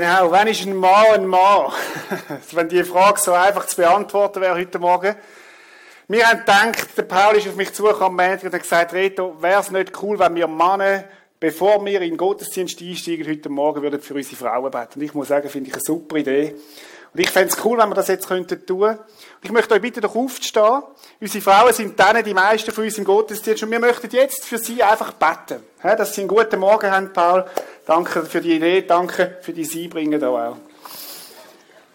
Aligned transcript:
Genau, 0.00 0.30
wann 0.30 0.48
ist 0.48 0.64
ein 0.64 0.74
Mann 0.74 1.12
ein 1.12 1.26
Mann? 1.26 1.72
Wenn 2.52 2.70
die 2.70 2.84
Frage 2.84 3.20
so 3.20 3.34
einfach 3.34 3.66
zu 3.66 3.76
beantworten 3.76 4.40
wäre 4.40 4.54
heute 4.54 4.78
Morgen. 4.78 5.14
Wir 6.08 6.26
haben 6.26 6.38
gedacht, 6.38 6.96
der 6.96 7.02
Paul 7.02 7.36
ist 7.36 7.46
auf 7.46 7.54
mich 7.54 7.74
zugekommen 7.74 8.32
und 8.32 8.42
hat 8.42 8.62
gesagt, 8.62 8.94
Reto, 8.94 9.36
wäre 9.42 9.60
es 9.60 9.70
nicht 9.70 10.02
cool, 10.02 10.18
wenn 10.18 10.34
wir 10.36 10.48
Männer, 10.48 11.04
bevor 11.38 11.84
wir 11.84 12.00
in 12.00 12.12
den 12.12 12.16
Gottesdienst 12.16 12.80
einsteigen, 12.80 13.28
heute 13.28 13.50
Morgen 13.50 13.82
würden 13.82 14.00
für 14.00 14.14
unsere 14.14 14.36
Frauen 14.36 14.70
beten. 14.70 15.00
Und 15.00 15.02
ich 15.02 15.12
muss 15.12 15.28
sagen, 15.28 15.50
finde 15.50 15.68
ich 15.68 15.74
eine 15.74 15.82
super 15.84 16.16
Idee. 16.16 16.54
Und 17.12 17.20
ich 17.20 17.28
fände 17.28 17.52
es 17.52 17.62
cool, 17.62 17.76
wenn 17.76 17.90
wir 17.90 17.94
das 17.94 18.08
jetzt 18.08 18.26
könnten 18.26 18.64
tun. 18.64 18.88
Und 18.88 18.98
ich 19.42 19.50
möchte 19.50 19.74
euch 19.74 19.82
bitten, 19.82 20.00
doch 20.00 20.14
aufzustehen. 20.14 20.82
Unsere 21.20 21.42
Frauen 21.42 21.74
sind 21.74 22.00
dann 22.00 22.24
die 22.24 22.32
meisten 22.32 22.70
von 22.70 22.84
uns 22.84 22.96
im 22.96 23.04
Gottesdienst 23.04 23.64
und 23.64 23.70
wir 23.70 23.80
möchten 23.80 24.08
jetzt 24.10 24.46
für 24.46 24.56
sie 24.56 24.82
einfach 24.82 25.12
beten. 25.12 25.62
Dass 25.82 26.14
sie 26.14 26.22
einen 26.22 26.28
guten 26.28 26.58
Morgen 26.58 26.90
haben, 26.90 27.12
Paul. 27.12 27.44
Danke 27.90 28.24
für 28.24 28.40
die 28.40 28.54
Idee, 28.54 28.82
danke 28.82 29.38
für 29.40 29.52
die 29.52 29.64
Sie 29.64 29.88
bringen 29.88 30.22
auch. 30.22 30.58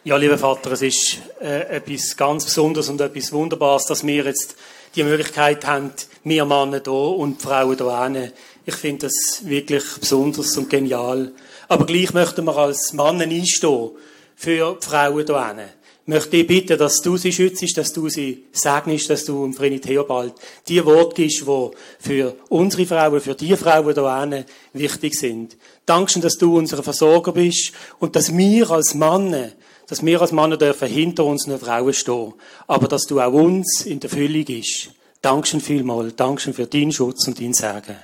Ja, 0.04 0.18
lieber 0.18 0.38
Vater, 0.38 0.74
es 0.74 0.82
ist 0.82 1.20
äh, 1.40 1.78
etwas 1.78 2.18
ganz 2.18 2.44
Besonderes 2.44 2.90
und 2.90 3.00
etwas 3.00 3.32
Wunderbares, 3.32 3.86
dass 3.86 4.06
wir 4.06 4.26
jetzt 4.26 4.58
die 4.94 5.06
Möglichkeit 5.06 5.66
haben, 5.66 5.94
wir 6.26 6.44
Männer 6.44 6.82
hier 6.84 6.94
und 6.94 7.42
die 7.42 7.46
Frauen 7.46 8.14
hier. 8.14 8.32
Ich 8.66 8.76
finde 8.76 9.08
das 9.08 9.48
wirklich 9.48 9.86
besonders 9.98 10.58
und 10.58 10.70
genial. 10.70 11.32
Aber 11.70 11.86
gleich 11.86 12.14
möchten 12.14 12.44
wir 12.44 12.58
als 12.58 12.92
Männer 12.92 13.24
einstehen 13.24 13.92
für 14.36 14.78
die 14.78 14.86
Frauen 14.86 15.26
hier 15.26 15.70
möchte 16.08 16.38
ich 16.38 16.48
bitten, 16.48 16.78
dass 16.78 17.02
du 17.02 17.18
sie 17.18 17.32
schützt, 17.32 17.78
dass 17.78 17.92
du 17.92 18.10
sie 18.10 18.46
segnest, 18.52 19.10
dass 19.10 19.26
du 19.26 19.46
im 19.46 19.54
Vreni 19.54 19.80
Theobald 19.80 20.34
die 20.68 20.84
Worte 20.86 21.16
gibst, 21.16 21.42
die 21.42 21.70
für 22.00 22.36
unsere 22.50 22.86
Frauen, 22.86 23.20
für 23.20 23.36
die 23.36 23.56
Frauen 23.56 23.94
hier 23.94 24.46
wichtig 24.74 25.16
sind. 25.16 25.58
Dankeschön, 25.86 26.22
dass 26.22 26.38
du 26.38 26.58
unser 26.58 26.82
Versorger 26.82 27.32
bist 27.32 27.72
und 28.00 28.16
dass 28.16 28.36
wir 28.36 28.72
als 28.72 28.96
Männer, 28.96 29.50
dass 29.88 30.04
wir 30.04 30.20
als 30.20 30.32
Männer 30.32 30.58
dürfen 30.58 30.88
hinter 30.88 31.26
unseren 31.26 31.60
Frauen 31.60 31.94
stehen, 31.94 32.34
aber 32.68 32.88
dass 32.88 33.04
du 33.04 33.22
auch 33.22 33.34
uns 33.34 33.86
in 33.86 34.00
der 34.00 34.10
Fülle 34.10 34.44
gibst. 34.44 34.90
Dankeschön 35.22 35.62
vielmal. 35.62 36.12
Dankeschön 36.12 36.54
für 36.54 36.66
deinen 36.66 36.92
Schutz 36.92 37.28
und 37.28 37.40
dein 37.40 37.54
Segen. 37.54 37.98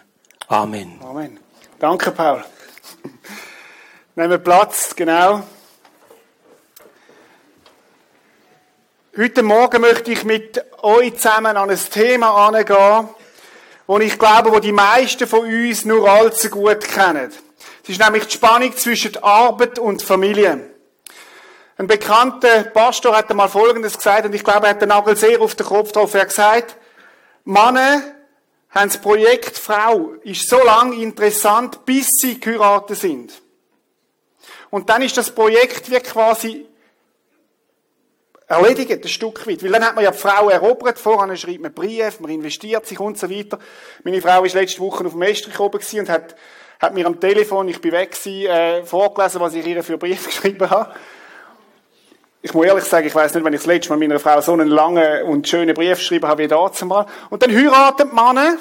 Amen. 0.47 0.99
Amen. 1.01 1.39
Danke, 1.79 2.11
Paul. 2.11 2.43
Nehmen 4.15 4.29
wir 4.29 4.37
Platz, 4.37 4.95
genau. 4.95 5.43
Heute 9.17 9.43
Morgen 9.43 9.81
möchte 9.81 10.11
ich 10.11 10.23
mit 10.23 10.63
euch 10.83 11.15
zusammen 11.17 11.57
an 11.57 11.69
ein 11.69 11.79
Thema 11.91 12.47
angehen, 12.47 13.09
wo 13.87 13.99
ich 13.99 14.17
glaube, 14.17 14.51
wo 14.51 14.59
die 14.59 14.71
meisten 14.71 15.27
von 15.27 15.41
uns 15.41 15.85
nur 15.85 16.09
allzu 16.09 16.49
gut 16.49 16.81
kennen. 16.81 17.31
Es 17.83 17.89
ist 17.89 17.99
nämlich 17.99 18.25
die 18.25 18.33
Spannung 18.33 18.75
zwischen 18.77 19.17
Arbeit 19.23 19.79
und 19.79 20.03
Familie. 20.03 20.69
Ein 21.77 21.87
bekannter 21.87 22.65
Pastor 22.65 23.17
hat 23.17 23.31
einmal 23.31 23.49
Folgendes 23.49 23.97
gesagt, 23.97 24.25
und 24.25 24.35
ich 24.35 24.43
glaube, 24.43 24.67
er 24.67 24.71
hat 24.71 24.81
den 24.81 24.89
Nagel 24.89 25.15
sehr 25.15 25.41
auf 25.41 25.55
den 25.55 25.65
Kopf 25.65 25.91
drauf. 25.91 26.13
Er 26.13 26.21
hat 26.21 26.29
gesagt, 26.29 26.77
Männer 27.43 28.03
haben 28.69 28.89
das 28.89 28.99
Projekt 28.99 29.57
Frau, 29.57 30.13
ist 30.21 30.47
so 30.47 30.63
lang 30.63 30.93
interessant, 30.93 31.83
bis 31.85 32.05
sie 32.21 32.39
geheiratet 32.39 32.97
sind. 32.97 33.41
Und 34.69 34.89
dann 34.89 35.01
ist 35.01 35.17
das 35.17 35.33
Projekt 35.33 35.89
wie 35.89 35.99
quasi 35.99 36.67
erledigt, 38.47 38.91
ein 38.91 39.07
Stück 39.07 39.47
weit. 39.47 39.63
Weil 39.63 39.71
dann 39.71 39.85
hat 39.85 39.95
man 39.95 40.03
ja 40.03 40.11
die 40.11 40.17
Frau 40.17 40.49
erobert, 40.49 40.99
vorher 40.99 41.35
schreibt 41.35 41.61
man 41.61 41.73
Brief, 41.73 42.19
man 42.19 42.31
investiert 42.31 42.85
sich 42.85 42.99
und 42.99 43.17
so 43.17 43.29
weiter. 43.29 43.57
Meine 44.03 44.21
Frau 44.21 44.43
war 44.43 44.47
letzte 44.47 44.79
Woche 44.79 45.05
auf 45.05 45.13
dem 45.13 45.21
Estrich 45.23 45.59
oben 45.59 45.79
und 45.93 46.09
hat, 46.09 46.35
hat 46.81 46.95
mir 46.95 47.05
am 47.05 47.19
Telefon, 47.19 47.67
ich 47.67 47.79
bin 47.79 47.91
weg 47.91 48.11
gewesen, 48.11 48.49
äh, 48.49 48.83
vorgelesen, 48.83 49.39
was 49.39 49.53
ich 49.53 49.65
ihr 49.65 49.83
für 49.83 49.97
Brief 49.97 50.25
geschrieben 50.25 50.69
habe. 50.69 50.93
Ich 52.41 52.55
muss 52.55 52.65
ehrlich 52.65 52.85
sagen, 52.85 53.05
ich 53.05 53.13
weiß 53.13 53.35
nicht, 53.35 53.45
wenn 53.45 53.53
ich 53.53 53.59
das 53.59 53.67
letzte 53.67 53.89
Mal 53.91 53.99
meiner 53.99 54.19
Frau 54.19 54.41
so 54.41 54.53
einen 54.53 54.67
langen 54.67 55.23
und 55.23 55.47
schönen 55.47 55.75
Brief 55.75 55.99
geschrieben 55.99 56.27
habe 56.27 56.41
wie 56.41 56.47
dazu. 56.47 56.91
Und 57.29 57.43
dann 57.43 57.55
heiratet 57.55 58.11
man 58.11 58.57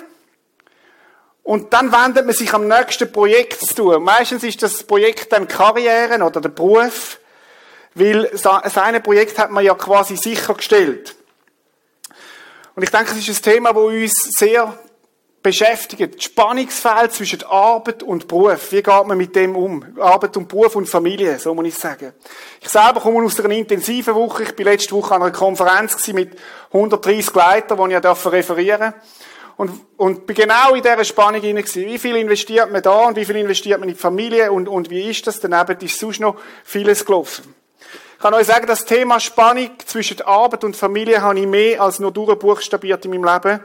und 1.42 1.72
dann 1.72 1.90
wendet 1.90 2.26
man 2.26 2.34
sich 2.34 2.52
am 2.52 2.68
nächsten 2.68 3.10
Projekt 3.10 3.60
zu. 3.60 3.98
Meistens 3.98 4.44
ist 4.44 4.62
das 4.62 4.82
Projekt 4.82 5.32
dann 5.32 5.48
Karriere 5.48 6.22
oder 6.22 6.42
der 6.42 6.50
Beruf. 6.50 7.18
Weil 7.94 8.30
seine 8.34 9.00
Projekt 9.00 9.38
hat 9.38 9.50
man 9.50 9.64
ja 9.64 9.74
quasi 9.74 10.16
sichergestellt. 10.16 11.16
Und 12.76 12.82
ich 12.82 12.90
denke, 12.90 13.12
es 13.12 13.26
ist 13.26 13.46
ein 13.46 13.52
Thema, 13.52 13.72
das 13.72 13.82
uns 13.82 14.12
sehr 14.38 14.78
beschäftigt. 15.42 16.16
Das 16.16 16.24
Spannungsfeld 16.24 17.12
zwischen 17.12 17.42
Arbeit 17.44 18.02
und 18.02 18.28
Beruf. 18.28 18.72
Wie 18.72 18.82
geht 18.82 19.06
man 19.06 19.16
mit 19.16 19.34
dem 19.34 19.56
um? 19.56 19.84
Arbeit 19.98 20.36
und 20.36 20.48
Beruf 20.48 20.76
und 20.76 20.88
Familie, 20.88 21.38
so 21.38 21.54
muss 21.54 21.66
ich 21.66 21.74
sagen. 21.74 22.12
Ich 22.60 22.68
selber 22.68 23.00
komme 23.00 23.24
aus 23.24 23.40
einer 23.40 23.54
intensiven 23.54 24.14
Woche. 24.14 24.44
Ich 24.44 24.56
bin 24.56 24.66
letzte 24.66 24.94
Woche 24.94 25.14
an 25.14 25.22
einer 25.22 25.32
Konferenz 25.32 26.06
mit 26.08 26.36
130 26.72 27.34
Leitern, 27.34 27.88
die 27.88 27.96
ich 27.96 28.26
referieren 28.32 28.92
durfte. 28.92 29.30
Und, 29.60 29.78
und 29.98 30.26
bin 30.26 30.36
genau 30.36 30.74
in 30.74 30.82
dieser 30.82 31.04
Spannung 31.04 31.42
hinein 31.42 31.66
Wie 31.74 31.98
viel 31.98 32.16
investiert 32.16 32.72
man 32.72 32.80
da 32.80 33.08
und 33.08 33.16
wie 33.16 33.26
viel 33.26 33.36
investiert 33.36 33.78
man 33.78 33.90
in 33.90 33.94
die 33.94 34.00
Familie 34.00 34.50
und, 34.50 34.68
und 34.68 34.88
wie 34.88 35.10
ist 35.10 35.26
das? 35.26 35.38
Daneben 35.38 35.78
ist 35.80 35.98
sonst 35.98 36.18
noch 36.18 36.36
vieles 36.64 37.04
gelaufen. 37.04 37.54
Ich 38.14 38.22
kann 38.22 38.32
euch 38.32 38.46
sagen, 38.46 38.66
das 38.66 38.86
Thema 38.86 39.20
Spannung 39.20 39.70
zwischen 39.84 40.22
Arbeit 40.22 40.64
und 40.64 40.76
Familie 40.76 41.20
habe 41.20 41.40
ich 41.40 41.46
mehr 41.46 41.82
als 41.82 41.98
nur 41.98 42.10
durchbuchstabiert 42.10 43.04
in 43.04 43.10
meinem 43.10 43.24
Leben. 43.24 43.60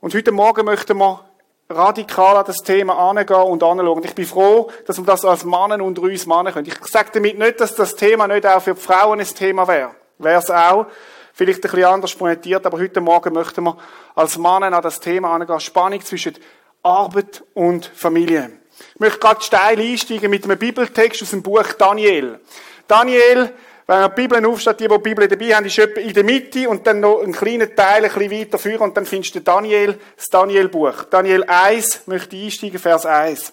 Und 0.00 0.14
heute 0.14 0.30
Morgen 0.30 0.66
möchten 0.66 0.98
wir 0.98 1.24
radikal 1.70 2.36
an 2.36 2.44
das 2.44 2.58
Thema 2.58 2.98
angehen 2.98 3.36
und 3.36 3.62
anschauen. 3.62 4.04
Ich 4.04 4.14
bin 4.14 4.26
froh, 4.26 4.70
dass 4.86 4.98
wir 4.98 5.04
das 5.04 5.24
als 5.24 5.44
Mannen 5.44 5.80
unter 5.80 6.02
uns 6.02 6.26
machen 6.26 6.52
können. 6.52 6.66
Ich 6.66 6.86
sage 6.86 7.10
damit 7.14 7.38
nicht, 7.38 7.60
dass 7.60 7.74
das 7.74 7.96
Thema 7.96 8.28
nicht 8.28 8.46
auch 8.46 8.60
für 8.60 8.74
die 8.74 8.80
Frauen 8.80 9.20
ein 9.20 9.26
Thema 9.26 9.66
wäre. 9.66 9.92
Wäre 10.18 10.40
es 10.40 10.50
auch. 10.50 10.86
Vielleicht 11.32 11.64
ein 11.64 11.70
bisschen 11.70 11.84
anders 11.84 12.14
pointiert, 12.14 12.64
aber 12.66 12.78
heute 12.78 13.00
Morgen 13.00 13.32
möchten 13.32 13.64
wir 13.64 13.76
als 14.14 14.36
Mannen 14.36 14.74
an 14.74 14.82
das 14.82 15.00
Thema 15.00 15.34
angehen. 15.34 15.60
Spannung 15.60 16.04
zwischen 16.04 16.36
Arbeit 16.82 17.42
und 17.54 17.86
Familie. 17.86 18.50
Ich 18.94 19.00
möchte 19.00 19.18
gerade 19.18 19.42
steil 19.42 19.80
einsteigen 19.80 20.30
mit 20.30 20.44
einem 20.44 20.58
Bibeltext 20.58 21.22
aus 21.22 21.30
dem 21.30 21.42
Buch 21.42 21.72
Daniel. 21.72 22.38
Daniel, 22.86 23.52
wenn 23.86 24.00
man 24.00 24.10
die 24.10 24.22
Bibel 24.22 24.44
aufsteht, 24.46 24.80
die, 24.80 24.88
die 24.88 24.94
die 24.94 24.98
Bibel 24.98 25.28
dabei 25.28 25.54
haben, 25.54 25.66
ist 25.66 25.78
in 25.78 26.12
der 26.12 26.24
Mitte 26.24 26.68
und 26.68 26.86
dann 26.86 27.00
noch 27.00 27.22
einen 27.22 27.32
kleinen 27.32 27.74
Teil 27.76 28.04
ein 28.04 28.12
bisschen 28.12 28.30
weiter 28.32 28.58
führen 28.58 28.80
und 28.80 28.96
dann 28.96 29.06
findest 29.06 29.36
du 29.36 29.40
Daniel, 29.40 29.98
das 30.16 30.26
Daniel-Buch. 30.26 31.04
Daniel 31.04 31.44
1 31.44 32.06
möchte 32.06 32.36
einsteigen, 32.36 32.80
Vers 32.80 33.06
1. 33.06 33.52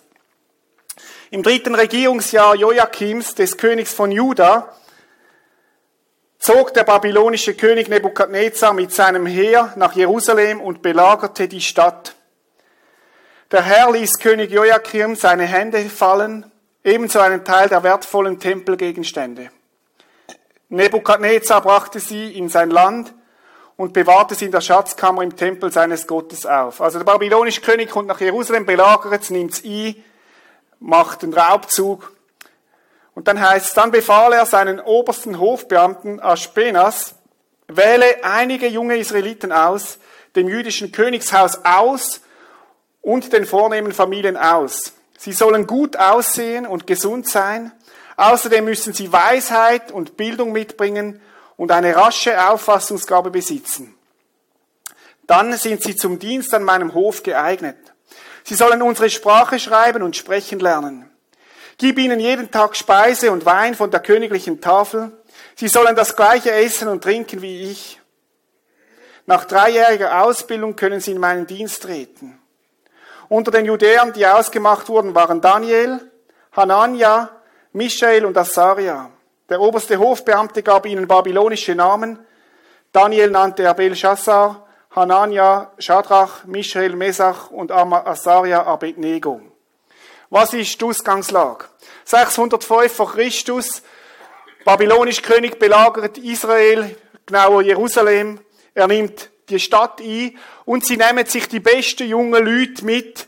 Im 1.29 1.43
dritten 1.43 1.75
Regierungsjahr 1.75 2.55
Joachims, 2.55 3.35
des 3.35 3.57
Königs 3.57 3.93
von 3.93 4.11
Juda, 4.11 4.75
zog 6.39 6.73
der 6.73 6.83
babylonische 6.83 7.53
König 7.53 7.87
Nebukadnezar 7.87 8.73
mit 8.73 8.91
seinem 8.91 9.25
Heer 9.27 9.73
nach 9.75 9.93
Jerusalem 9.95 10.61
und 10.61 10.81
belagerte 10.81 11.47
die 11.47 11.61
Stadt. 11.61 12.15
Der 13.51 13.61
Herr 13.61 13.91
ließ 13.91 14.19
König 14.19 14.51
Joachim 14.51 15.15
seine 15.15 15.43
Hände 15.43 15.89
fallen 15.89 16.51
ebenso 16.83 17.19
einen 17.19 17.45
Teil 17.45 17.69
der 17.69 17.83
wertvollen 17.83 18.39
Tempelgegenstände. 18.39 19.51
Nebukadnezar 20.69 21.61
brachte 21.61 21.99
sie 21.99 22.37
in 22.37 22.49
sein 22.49 22.69
Land 22.69 23.13
und 23.75 23.93
bewahrte 23.93 24.35
sie 24.35 24.45
in 24.45 24.51
der 24.51 24.61
Schatzkammer 24.61 25.23
im 25.23 25.35
Tempel 25.35 25.71
seines 25.71 26.07
Gottes 26.07 26.45
auf. 26.45 26.81
Also 26.81 26.99
der 26.99 27.05
babylonische 27.05 27.61
König 27.61 27.89
kommt 27.89 28.07
nach 28.07 28.21
Jerusalem, 28.21 28.65
belagert 28.65 29.21
es, 29.21 29.29
nimmt 29.29 29.53
es 29.53 29.63
ein, 29.63 29.95
macht 30.79 31.23
einen 31.23 31.33
Raubzug. 31.33 32.11
Und 33.15 33.27
dann 33.27 33.39
heißt 33.39 33.67
es, 33.67 33.73
dann 33.73 33.91
befahl 33.91 34.33
er 34.33 34.45
seinen 34.45 34.79
obersten 34.79 35.39
Hofbeamten 35.39 36.19
Aspenas, 36.19 37.15
wähle 37.67 38.23
einige 38.23 38.67
junge 38.67 38.97
Israeliten 38.97 39.51
aus, 39.51 39.99
dem 40.35 40.47
jüdischen 40.47 40.91
Königshaus 40.91 41.63
aus 41.63 42.21
und 43.01 43.33
den 43.33 43.45
vornehmen 43.45 43.91
Familien 43.91 44.37
aus. 44.37 44.93
Sie 45.17 45.31
sollen 45.31 45.67
gut 45.67 45.97
aussehen 45.97 46.65
und 46.65 46.87
gesund 46.87 47.27
sein. 47.27 47.71
Außerdem 48.15 48.65
müssen 48.65 48.93
sie 48.93 49.11
Weisheit 49.11 49.91
und 49.91 50.17
Bildung 50.17 50.51
mitbringen 50.51 51.21
und 51.57 51.71
eine 51.71 51.95
rasche 51.95 52.49
Auffassungsgabe 52.49 53.31
besitzen. 53.31 53.95
Dann 55.25 55.53
sind 55.57 55.81
sie 55.81 55.95
zum 55.95 56.19
Dienst 56.19 56.53
an 56.53 56.63
meinem 56.63 56.93
Hof 56.93 57.23
geeignet. 57.23 57.77
Sie 58.43 58.55
sollen 58.55 58.81
unsere 58.81 59.09
Sprache 59.09 59.59
schreiben 59.59 60.03
und 60.03 60.15
sprechen 60.15 60.59
lernen. 60.59 61.09
Gib 61.77 61.97
ihnen 61.97 62.19
jeden 62.19 62.51
Tag 62.51 62.75
Speise 62.75 63.31
und 63.31 63.45
Wein 63.45 63.73
von 63.73 63.89
der 63.89 64.01
königlichen 64.01 64.61
Tafel. 64.61 65.11
Sie 65.55 65.67
sollen 65.67 65.95
das 65.95 66.15
gleiche 66.15 66.51
essen 66.51 66.87
und 66.87 67.03
trinken 67.03 67.41
wie 67.41 67.71
ich. 67.71 67.99
Nach 69.25 69.45
dreijähriger 69.45 70.23
Ausbildung 70.23 70.75
können 70.75 70.99
sie 70.99 71.11
in 71.11 71.19
meinen 71.19 71.47
Dienst 71.47 71.83
treten. 71.83 72.39
Unter 73.29 73.51
den 73.51 73.65
Judäern, 73.65 74.13
die 74.13 74.27
ausgemacht 74.27 74.89
wurden, 74.89 75.15
waren 75.15 75.41
Daniel, 75.41 75.99
Hanania, 76.51 77.29
Michael 77.73 78.25
und 78.25 78.37
Asaria. 78.37 79.09
Der 79.49 79.59
oberste 79.59 79.97
Hofbeamte 79.97 80.61
gab 80.61 80.85
ihnen 80.85 81.07
babylonische 81.07 81.73
Namen. 81.73 82.19
Daniel 82.91 83.31
nannte 83.31 83.63
er 83.63 83.73
Belshazzar, 83.73 84.67
Hanania, 84.95 85.71
Shadrach, 85.79 86.45
Michael, 86.45 86.95
Mesach 86.95 87.49
und 87.49 87.71
Asaria 87.71 88.63
Abednego. 88.63 89.41
Was 90.29 90.53
ist 90.53 90.79
die 90.79 90.85
Ausgangslage? 90.85 91.65
605 92.05 92.95
vor 92.95 93.11
Christus, 93.11 93.81
babylonisch 94.65 95.23
König 95.23 95.57
belagert 95.57 96.19
Israel, 96.19 96.95
genauer 97.25 97.63
Jerusalem. 97.63 98.39
Er 98.75 98.87
nimmt 98.87 99.31
die 99.49 99.59
Stadt 99.59 99.99
ein 99.99 100.37
und 100.65 100.85
sie 100.85 100.97
nehmen 100.97 101.25
sich 101.25 101.47
die 101.47 101.59
besten 101.59 102.07
jungen 102.07 102.45
Leute 102.45 102.85
mit, 102.85 103.27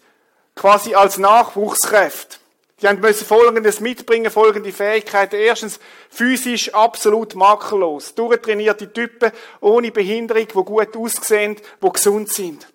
quasi 0.56 0.94
als 0.94 1.18
Nachwuchskräfte. 1.18 2.38
Haben 2.88 3.02
müssen 3.02 3.26
Folgendes 3.26 3.80
mitbringen, 3.80 4.32
folgende 4.32 4.72
Fähigkeiten. 4.72 5.36
Erstens, 5.36 5.80
physisch 6.10 6.74
absolut 6.74 7.36
makellos. 7.36 8.16
Durchtrainierte 8.16 8.92
Typen, 8.92 9.32
ohne 9.62 9.92
Behinderung, 9.92 10.48
die 10.48 10.54
gut 10.54 10.96
aussehen, 10.96 11.56
die 11.82 11.90
gesund 11.90 12.32
sind. 12.32 12.68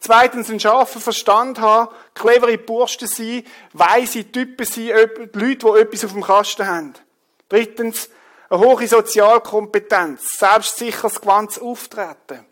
Zweitens, 0.00 0.48
einen 0.48 0.60
scharfen 0.60 1.00
Verstand 1.00 1.60
haben, 1.60 1.92
clevere 2.14 2.56
Burschen 2.56 3.06
sein, 3.06 3.44
weise 3.74 4.24
Typen 4.24 4.64
sein, 4.64 4.88
Leute, 5.34 5.66
die 5.66 5.80
etwas 5.80 6.04
auf 6.06 6.12
dem 6.12 6.22
Kasten 6.22 6.66
haben. 6.66 6.94
Drittens, 7.50 8.08
eine 8.48 8.60
hohe 8.60 8.88
Sozialkompetenz, 8.88 10.22
selbstsicheres, 10.38 11.20
gewandtes 11.20 11.60
Auftreten. 11.60 12.46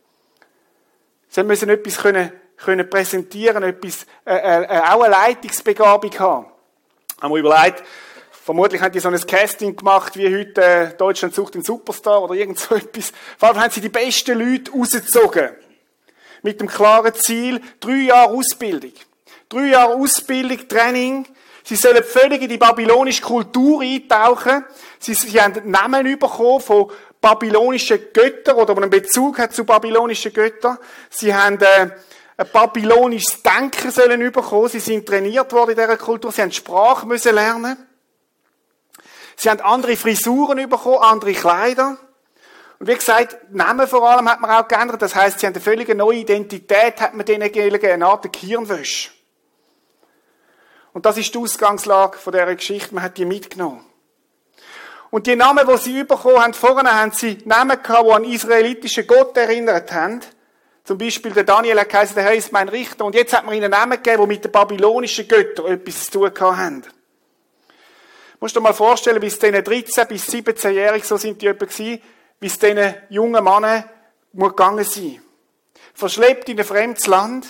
Sie 1.29 1.43
müssen 1.43 1.71
etwas 1.71 1.99
können, 1.99 2.33
können 2.57 2.89
präsentieren, 2.89 3.63
etwas, 3.63 4.07
äh, 4.25 4.65
äh, 4.65 4.81
auch 4.81 5.03
eine 5.03 5.13
Leitungsbegabung 5.13 6.19
haben. 6.19 6.47
Haben 7.21 7.35
wir 7.35 7.41
überlegt, 7.41 7.83
vermutlich 8.31 8.81
haben 8.81 8.93
die 8.93 9.01
so 9.01 9.09
ein 9.09 9.21
Casting 9.27 9.75
gemacht, 9.75 10.17
wie 10.17 10.33
heute 10.33 10.63
äh, 10.63 10.97
Deutschland 10.97 11.35
sucht 11.35 11.55
den 11.55 11.63
Superstar 11.63 12.23
oder 12.23 12.35
irgend 12.35 12.61
so 12.61 12.75
etwas. 12.77 13.13
Vor 13.37 13.49
allem 13.49 13.61
haben 13.61 13.71
sie 13.73 13.81
die 13.81 13.89
besten 13.89 14.39
Leute 14.39 14.71
rausgezogen. 14.71 15.51
Mit 16.43 16.61
dem 16.61 16.69
klaren 16.69 17.13
Ziel, 17.15 17.61
drei 17.81 18.03
Jahre 18.03 18.31
Ausbildung. 18.31 18.93
Drei 19.49 19.67
Jahre 19.67 19.95
Ausbildung, 19.95 20.69
Training. 20.69 21.27
Sie 21.65 21.75
sollen 21.75 22.05
völlig 22.05 22.41
in 22.41 22.49
die 22.49 22.57
babylonische 22.57 23.23
Kultur 23.23 23.83
eintauchen. 23.83 24.65
Sie, 25.01 25.15
sie 25.15 25.41
haben 25.41 25.69
Namen 25.69 26.19
bekommen 26.19 26.61
von 26.61 26.93
babylonischen 27.21 27.99
Göttern 28.13 28.57
oder 28.57 28.77
einen 28.77 28.91
Bezug 28.91 29.39
hat 29.39 29.53
zu 29.53 29.65
babylonischen 29.65 30.33
Göttern. 30.33 30.79
Sie 31.11 31.35
haben 31.35 31.61
äh, 31.61 31.91
ein 32.39 32.49
babylonisches 32.53 33.43
Denken 33.43 33.91
sollen 33.91 34.21
bekommen. 34.31 34.69
Sie 34.69 34.79
sind 34.79 35.07
trainiert 35.07 35.53
worden 35.53 35.71
in 35.71 35.77
dieser 35.77 35.97
Kultur. 35.97 36.31
Sie 36.31 36.41
haben 36.41 36.53
Sprache 36.53 37.05
müssen 37.05 37.35
lernen. 37.35 37.77
Sie 39.37 39.51
haben 39.51 39.61
andere 39.61 39.97
Frisuren 39.97 40.69
bekommen, 40.69 41.03
andere 41.03 41.33
Kleider. 41.33 41.99
Und 42.79 42.87
wie 42.87 42.95
gesagt, 42.95 43.37
Namen 43.51 43.89
vor 43.89 44.09
allem 44.09 44.29
hat 44.31 44.41
man 44.41 44.53
auch 44.53 44.69
geändert. 44.69 45.03
Das 45.03 45.17
heißt, 45.17 45.41
sie 45.41 45.47
haben 45.47 45.55
eine 45.55 45.63
völlig 45.63 45.93
neue 45.95 46.19
Identität, 46.19 47.01
hat 47.01 47.15
man 47.15 47.27
denen 47.27 47.53
gegeben, 47.53 47.85
eine 47.85 48.07
Art 48.07 48.33
Kirnwäsche. 48.33 49.11
Und 50.93 51.07
das 51.07 51.19
ist 51.19 51.35
die 51.35 51.39
Ausgangslage 51.39 52.19
von 52.19 52.33
dieser 52.33 52.55
Geschichte. 52.55 52.95
Man 52.95 53.03
hat 53.03 53.19
die 53.19 53.25
mitgenommen. 53.25 53.85
Und 55.11 55.27
die 55.27 55.35
Namen, 55.35 55.67
die 55.67 55.77
sie 55.79 56.05
bekommen 56.05 56.41
haben, 56.41 56.55
vorne 56.55 56.95
haben 56.95 57.11
sie 57.11 57.39
Namen 57.47 57.83
gehabt, 57.83 58.07
die 58.07 58.13
an 58.13 58.25
israelitischen 58.25 59.09
Gott 59.09 59.37
erinnert 59.37 59.91
haben. 59.91 60.21
Zum 60.89 60.97
Beispiel 60.97 61.33
der 61.33 61.45
Daniel 61.45 61.79
hat 61.79 61.91
geheißen, 61.91 62.15
der 62.15 62.25
Herr 62.25 62.35
ist 62.35 62.51
mein 62.51 62.71
Richter. 62.71 63.05
Und 63.05 63.15
jetzt 63.15 63.35
hat 63.35 63.45
man 63.45 63.55
ihnen 63.55 63.71
Namen 63.71 64.03
gegeben, 64.03 64.23
die 64.23 64.27
mit 64.29 64.43
den 64.43 64.51
babylonischen 64.51 65.29
Göttern 65.29 65.67
etwas 65.67 66.09
zu 66.09 66.31
tun 66.31 66.57
haben. 66.57 66.81
Du 66.81 66.89
musst 68.41 68.57
dir 68.57 68.61
mal 68.63 68.73
vorstellen, 68.73 69.21
bis 69.21 69.39
diesen 69.39 69.57
13- 69.57 70.07
bis 70.07 70.27
17-Jährigen, 70.31 71.07
so 71.07 71.19
sind 71.19 71.43
die 71.43 71.47
etwa 71.49 71.67
gewesen, 71.67 72.01
wie 72.41 72.47
es 72.47 72.59
diesen 72.59 72.95
jungen 73.11 73.45
Männern 73.45 73.85
gegangen 74.33 74.85
sein. 74.85 75.21
Verschleppt 75.93 76.49
in 76.49 76.59
ein 76.59 76.65
fremdes 76.65 77.07
Land, 77.07 77.47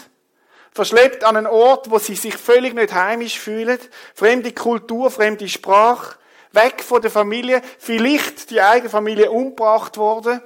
verschleppt 0.73 1.23
an 1.23 1.37
einen 1.37 1.47
Ort, 1.47 1.93
wo 1.93 2.01
sie 2.01 2.17
sich 2.17 2.37
völlig 2.37 2.75
nicht 2.75 2.93
heimisch 2.93 3.39
fühlen, 3.39 3.79
fremde 4.17 4.51
Kultur, 4.51 5.13
fremde 5.13 5.49
Sprache, 5.49 6.19
weg 6.51 6.83
von 6.83 7.01
der 7.01 7.13
Familie, 7.13 7.63
vielleicht 7.79 8.51
die 8.51 8.61
eigene 8.61 8.91
Familie 8.91 9.31
umgebracht 9.31 9.97
worden 9.97 10.43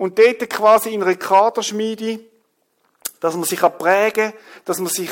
und 0.00 0.18
dort 0.18 0.48
quasi 0.48 0.94
in 0.94 1.02
einer 1.02 1.14
Kaderschmiede, 1.14 2.20
dass 3.20 3.34
man 3.34 3.44
sich 3.44 3.60
prägen 3.60 4.32
kann, 4.32 4.40
dass 4.64 4.78
man 4.78 4.88
sich 4.88 5.10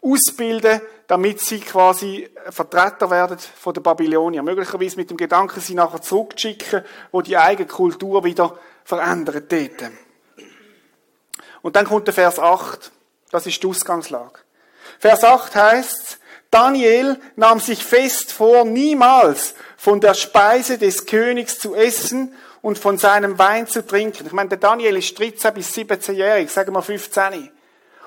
ausbilden 0.00 0.78
kann, 0.78 0.88
damit 1.08 1.40
sie 1.40 1.58
quasi 1.58 2.30
Vertreter 2.50 3.10
werden 3.10 3.36
von 3.56 3.74
der 3.74 3.80
Babylonier. 3.80 4.44
Möglicherweise 4.44 4.94
mit 4.94 5.10
dem 5.10 5.16
Gedanken, 5.16 5.60
sie 5.60 5.74
nachher 5.74 6.02
zurückzuschicken, 6.02 6.84
wo 7.10 7.20
die 7.20 7.36
eigene 7.36 7.66
Kultur 7.66 8.22
wieder 8.22 8.56
verändert 8.84 9.50
dort. 9.50 9.90
Und 11.62 11.74
dann 11.74 11.86
kommt 11.86 12.06
der 12.06 12.14
Vers 12.14 12.38
8. 12.38 12.92
Das 13.32 13.44
ist 13.48 13.60
die 13.60 13.66
Ausgangslage. 13.66 14.38
Vers 15.00 15.24
8 15.24 15.52
heißt, 15.56 16.20
Daniel 16.52 17.20
nahm 17.34 17.58
sich 17.58 17.82
fest 17.82 18.30
vor, 18.30 18.64
niemals 18.66 19.56
von 19.76 20.00
der 20.00 20.14
Speise 20.14 20.78
des 20.78 21.06
Königs 21.06 21.58
zu 21.58 21.74
essen 21.74 22.36
und 22.62 22.78
von 22.78 22.96
seinem 22.96 23.38
Wein 23.38 23.66
zu 23.66 23.84
trinken. 23.84 24.26
Ich 24.26 24.32
meine, 24.32 24.48
der 24.48 24.58
Daniel 24.58 24.96
ist 24.96 25.18
13 25.18 25.52
bis 25.52 25.74
17-jährig, 25.74 26.50
sagen 26.50 26.72
wir 26.72 26.82
15. 26.82 27.50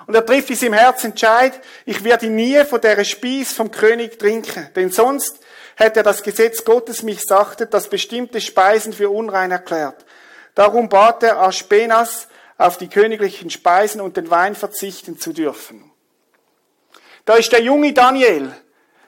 Und 0.07 0.15
er 0.15 0.25
trifft 0.25 0.49
in 0.49 0.55
seinem 0.55 0.73
Herz 0.73 1.03
Entscheid, 1.03 1.59
ich 1.85 2.03
werde 2.03 2.27
nie 2.27 2.63
von 2.63 2.79
der 2.79 3.03
Spieß 3.03 3.53
vom 3.53 3.69
König 3.71 4.17
trinken, 4.17 4.69
denn 4.75 4.91
sonst 4.91 5.39
hätte 5.75 6.03
das 6.03 6.23
Gesetz 6.23 6.63
Gottes 6.63 7.03
mich 7.03 7.21
sagte, 7.21 7.67
dass 7.67 7.89
bestimmte 7.89 8.39
Speisen 8.39 8.93
für 8.93 9.09
unrein 9.09 9.51
erklärt. 9.51 10.05
Darum 10.53 10.89
bat 10.89 11.23
er 11.23 11.41
Aspenas, 11.41 12.27
auf 12.57 12.77
die 12.77 12.87
königlichen 12.87 13.49
Speisen 13.49 13.99
und 13.99 14.15
den 14.15 14.29
Wein 14.29 14.55
verzichten 14.55 15.19
zu 15.19 15.33
dürfen. 15.33 15.91
Da 17.25 17.35
ist 17.35 17.51
der 17.51 17.61
junge 17.61 17.91
Daniel, 17.91 18.53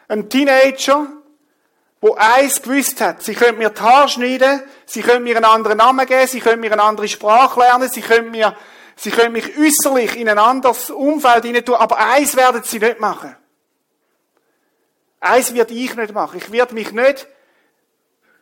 ein 0.10 0.30
Teenager, 0.30 1.08
wo 2.08 2.16
eins 2.16 2.62
gewusst 2.62 3.02
hat, 3.02 3.22
sie 3.24 3.36
können 3.36 3.58
mir 3.58 3.70
die 3.70 3.82
Haare 3.82 4.08
schneiden, 4.10 4.64
sie 4.86 5.02
können 5.02 5.24
mir 5.24 5.36
einen 5.36 5.46
anderen 5.46 5.78
Namen 5.78 6.06
geben, 6.06 6.28
sie 6.28 6.40
können 6.40 6.62
mir 6.62 6.72
eine 6.72 6.84
andere 6.84 7.08
Sprache 7.08 7.60
lernen, 7.60 7.90
sie 7.90 8.02
können 8.02 8.32
mir 8.32 8.56
Sie 9.00 9.12
können 9.12 9.32
mich 9.32 9.56
äußerlich 9.56 10.18
in 10.18 10.28
ein 10.28 10.40
anderes 10.40 10.90
Umfeld 10.90 11.46
hinein 11.46 11.64
tun, 11.64 11.76
aber 11.76 12.00
eins 12.00 12.36
werden 12.36 12.64
sie 12.64 12.80
nicht 12.80 13.00
machen. 13.00 13.36
Eins 15.20 15.54
werde 15.54 15.74
ich 15.76 15.96
nicht 15.96 16.14
machen. 16.14 16.38
Ich 16.38 16.52
werde 16.52 16.74
mich 16.74 16.92
nicht, 16.92 17.28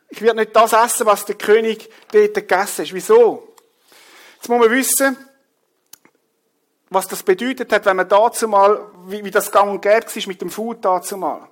ich 0.08 0.22
werde 0.22 0.40
nicht 0.40 0.56
das 0.56 0.72
essen, 0.72 1.04
was 1.04 1.26
der 1.26 1.34
König 1.34 1.90
dort 2.10 2.32
gegessen 2.32 2.86
hat. 2.86 2.94
Wieso? 2.94 3.54
Jetzt 4.36 4.48
muss 4.48 4.58
man 4.58 4.70
wissen, 4.70 5.28
was 6.88 7.06
das 7.06 7.22
bedeutet 7.22 7.70
hat, 7.70 7.84
wenn 7.84 7.96
man 7.96 8.08
dazu 8.08 8.48
mal, 8.48 8.80
wie, 9.08 9.22
wie 9.24 9.30
das 9.30 9.52
gang 9.52 9.70
und 9.70 9.82
gäbe 9.82 10.06
war 10.06 10.22
mit 10.26 10.40
dem 10.40 10.50
Food 10.50 10.82
dazu 10.82 11.18
mal. 11.18 11.50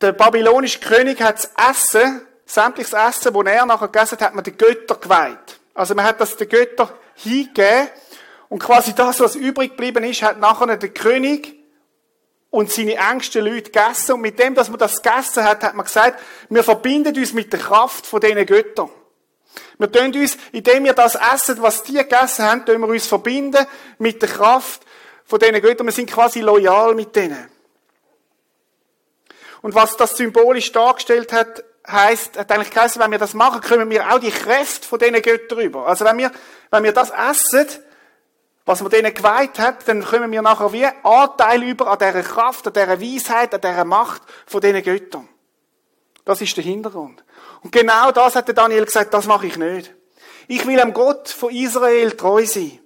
Der 0.00 0.12
babylonische 0.12 0.80
König 0.80 1.20
hat 1.20 1.36
das 1.36 1.50
Essen, 1.70 2.22
sämtliches 2.46 2.94
Essen, 2.94 3.34
das 3.34 3.52
er 3.52 3.66
nachher 3.66 3.88
gegessen 3.88 4.12
hat, 4.12 4.22
hat 4.22 4.34
man 4.34 4.44
den 4.44 4.56
Göttern 4.56 5.00
geweiht. 5.00 5.60
Also 5.74 5.94
man 5.94 6.04
hat 6.06 6.20
das 6.20 6.36
den 6.36 6.48
Göttern 6.48 6.88
hingegeben 7.16 7.88
und 8.48 8.60
quasi 8.60 8.94
das, 8.94 9.20
was 9.20 9.36
übrig 9.36 9.72
geblieben 9.72 10.02
ist, 10.04 10.22
hat 10.22 10.40
nachher 10.40 10.76
der 10.76 10.88
König 10.88 11.54
und 12.48 12.70
seine 12.70 12.94
engsten 12.94 13.44
Leute 13.44 13.70
gegessen. 13.70 14.14
Und 14.14 14.22
mit 14.22 14.38
dem, 14.38 14.54
dass 14.54 14.70
man 14.70 14.78
das 14.78 15.02
gegessen 15.02 15.44
hat, 15.44 15.62
hat 15.62 15.74
man 15.74 15.84
gesagt, 15.84 16.20
wir 16.48 16.64
verbinden 16.64 17.16
uns 17.16 17.32
mit 17.32 17.52
der 17.52 17.60
Kraft 17.60 18.06
von 18.06 18.20
diesen 18.20 18.44
Göttern. 18.46 18.90
Wir 19.78 19.90
tun 19.90 20.14
uns, 20.14 20.36
indem 20.52 20.84
wir 20.84 20.94
das 20.94 21.14
essen, 21.14 21.60
was 21.60 21.82
die 21.82 21.94
gegessen 21.94 22.44
haben, 22.44 22.64
tun 22.64 22.80
wir 22.80 22.88
uns 22.88 23.06
verbinden 23.06 23.66
mit 23.98 24.20
der 24.22 24.28
Kraft 24.28 24.82
von 25.24 25.38
diesen 25.38 25.60
Göttern. 25.60 25.86
Wir 25.86 25.92
sind 25.92 26.10
quasi 26.10 26.40
loyal 26.40 26.94
mit 26.94 27.14
denen. 27.14 27.59
Und 29.62 29.74
was 29.74 29.96
das 29.96 30.16
symbolisch 30.16 30.72
dargestellt 30.72 31.32
hat, 31.32 31.64
heißt, 31.86 32.38
hat 32.38 32.50
eigentlich 32.52 32.70
geheißen, 32.70 33.00
wenn 33.00 33.10
wir 33.10 33.18
das 33.18 33.34
machen, 33.34 33.60
kommen 33.60 33.90
wir 33.90 34.12
auch 34.12 34.18
die 34.18 34.30
Kräfte 34.30 34.86
von 34.86 34.98
diesen 34.98 35.20
Göttern 35.20 35.58
rüber. 35.58 35.86
Also 35.86 36.04
wenn 36.04 36.18
wir, 36.18 36.30
wenn 36.70 36.84
wir 36.84 36.92
das 36.92 37.10
essen, 37.10 37.66
was 38.64 38.82
man 38.82 38.90
denen 38.90 39.12
geweiht 39.12 39.58
hat, 39.58 39.88
dann 39.88 40.04
kommen 40.04 40.30
wir 40.30 40.42
nachher 40.42 40.72
wie 40.72 40.86
Anteil 41.02 41.62
über 41.62 41.88
an 41.88 41.98
dieser 41.98 42.22
Kraft, 42.22 42.66
an 42.66 42.72
dieser 42.72 43.00
Weisheit, 43.00 43.54
an 43.54 43.60
dieser 43.60 43.84
Macht 43.84 44.22
von 44.46 44.60
diesen 44.60 44.82
Göttern. 44.82 45.28
Das 46.24 46.40
ist 46.40 46.56
der 46.56 46.64
Hintergrund. 46.64 47.24
Und 47.62 47.72
genau 47.72 48.12
das 48.12 48.36
hat 48.36 48.46
der 48.46 48.54
Daniel 48.54 48.84
gesagt, 48.84 49.12
das 49.12 49.26
mache 49.26 49.46
ich 49.46 49.56
nicht. 49.56 49.94
Ich 50.46 50.66
will 50.66 50.80
am 50.80 50.92
Gott 50.92 51.28
von 51.28 51.50
Israel 51.50 52.12
treu 52.12 52.44
sein. 52.46 52.78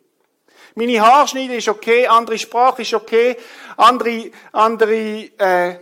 Meine 0.75 1.01
Haarschneide 1.01 1.57
ist 1.57 1.69
okay, 1.69 2.07
andere 2.07 2.39
Sprache 2.39 2.83
ist 2.83 2.95
okay, 2.95 3.37
andere, 3.77 4.31
andere 4.53 5.31
äh, 5.39 5.77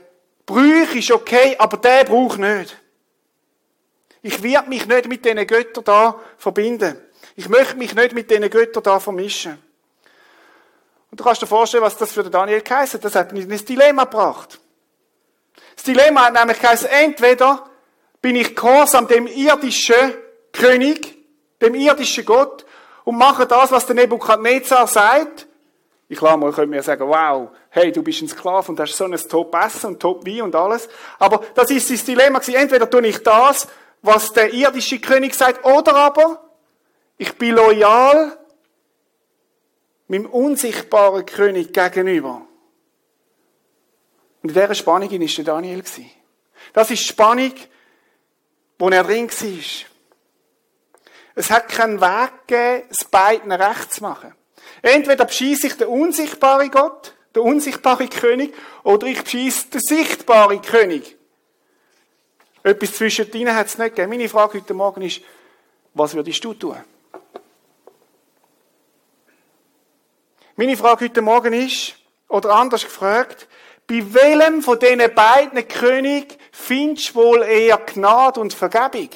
Brüche 0.46 0.98
ist 0.98 1.10
okay, 1.10 1.56
aber 1.58 1.76
der 1.76 2.04
braucht 2.04 2.38
nicht. 2.38 2.76
Ich 4.22 4.42
werde 4.42 4.68
mich 4.68 4.86
nicht 4.86 5.08
mit 5.08 5.24
diesen 5.24 5.46
Göttern 5.46 5.84
da 5.84 6.20
verbinden. 6.38 6.96
Ich 7.34 7.48
möchte 7.48 7.76
mich 7.76 7.94
nicht 7.94 8.14
mit 8.14 8.30
diesen 8.30 8.48
Göttern 8.50 8.82
da 8.82 9.00
vermischen. 9.00 9.62
Und 11.10 11.20
du 11.20 11.24
kannst 11.24 11.42
dir 11.42 11.46
vorstellen, 11.46 11.82
was 11.82 11.96
das 11.96 12.12
für 12.12 12.22
den 12.22 12.32
Daniel 12.32 12.62
hat. 12.68 13.04
Das 13.04 13.14
hat 13.14 13.32
ihn 13.32 13.42
in 13.42 13.52
ein 13.52 13.64
Dilemma 13.64 14.04
gebracht. 14.04 14.60
Das 15.74 15.84
Dilemma 15.84 16.26
hat 16.26 16.34
nämlich 16.34 16.60
geheißen, 16.60 16.88
entweder 16.88 17.68
bin 18.20 18.36
ich 18.36 18.54
gehorsam 18.54 19.08
dem 19.08 19.26
irdischen 19.26 20.14
König, 20.52 21.16
dem 21.60 21.74
irdischen 21.74 22.24
Gott, 22.24 22.64
und 23.04 23.16
mache 23.18 23.46
das, 23.46 23.72
was 23.72 23.86
der 23.86 23.96
Nebukadnezar 23.96 24.86
sagt. 24.86 25.48
Ich 26.12 26.18
klar, 26.18 26.36
man 26.36 26.52
könnte 26.52 26.68
mir 26.68 26.82
sagen, 26.82 27.08
wow, 27.08 27.48
hey, 27.70 27.90
du 27.90 28.02
bist 28.02 28.20
ein 28.20 28.28
Sklave 28.28 28.70
und 28.70 28.78
hast 28.78 28.94
so 28.94 29.06
ein 29.06 29.16
Top-Essen 29.16 29.92
und 29.92 30.00
Top-Wein 30.00 30.42
und 30.42 30.54
alles. 30.54 30.86
Aber 31.18 31.42
das 31.54 31.70
ist 31.70 31.90
das 31.90 32.04
Dilemma 32.04 32.38
gewesen. 32.38 32.56
Entweder 32.56 32.90
tue 32.90 33.06
ich 33.06 33.22
das, 33.22 33.66
was 34.02 34.30
der 34.34 34.52
irdische 34.52 35.00
König 35.00 35.32
sagt, 35.34 35.64
oder 35.64 35.94
aber 35.94 36.50
ich 37.16 37.32
bin 37.38 37.54
loyal 37.54 38.36
meinem 40.06 40.26
unsichtbaren 40.26 41.24
König 41.24 41.72
gegenüber. 41.72 42.42
Und 44.42 44.50
in 44.50 44.54
dieser 44.54 44.74
Spannung 44.74 45.10
war 45.10 45.18
der 45.18 45.44
Daniel. 45.44 45.82
Das 46.74 46.90
ist 46.90 47.02
die 47.04 47.08
Spannung, 47.08 47.54
wo 48.78 48.90
er 48.90 49.04
drin 49.04 49.30
war. 49.30 49.86
Es 51.36 51.50
hat 51.50 51.70
keinen 51.70 52.02
Weg 52.02 52.32
gegeben, 52.46 52.88
es 52.90 53.02
beiden 53.06 53.50
recht 53.50 53.94
zu 53.94 54.02
machen. 54.02 54.34
Entweder 54.82 55.24
beschieße 55.24 55.68
ich 55.68 55.76
den 55.76 55.88
unsichtbaren 55.88 56.70
Gott, 56.70 57.14
den 57.34 57.42
unsichtbaren 57.42 58.08
König, 58.10 58.54
oder 58.82 59.06
ich 59.06 59.22
beschieße 59.22 59.68
den 59.68 59.80
sichtbaren 59.80 60.60
König. 60.62 61.16
Etwas 62.62 62.94
zwischen 62.94 63.30
ihnen 63.32 63.54
hat 63.54 63.66
es 63.66 63.78
nicht 63.78 63.96
gegeben. 63.96 64.10
Meine 64.10 64.28
Frage 64.28 64.58
heute 64.58 64.74
Morgen 64.74 65.02
ist, 65.02 65.20
was 65.94 66.14
würdest 66.14 66.44
du 66.44 66.54
tun? 66.54 66.76
Meine 70.56 70.76
Frage 70.76 71.06
heute 71.06 71.22
Morgen 71.22 71.52
ist, 71.54 71.94
oder 72.28 72.54
anders 72.54 72.84
gefragt, 72.84 73.48
bei 73.86 74.02
welchem 74.14 74.62
von 74.62 74.78
diesen 74.78 75.14
beiden 75.14 75.66
König 75.66 76.38
findest 76.52 77.10
du 77.10 77.14
wohl 77.16 77.42
eher 77.42 77.78
Gnade 77.78 78.40
und 78.40 78.54
Vergebung? 78.54 79.10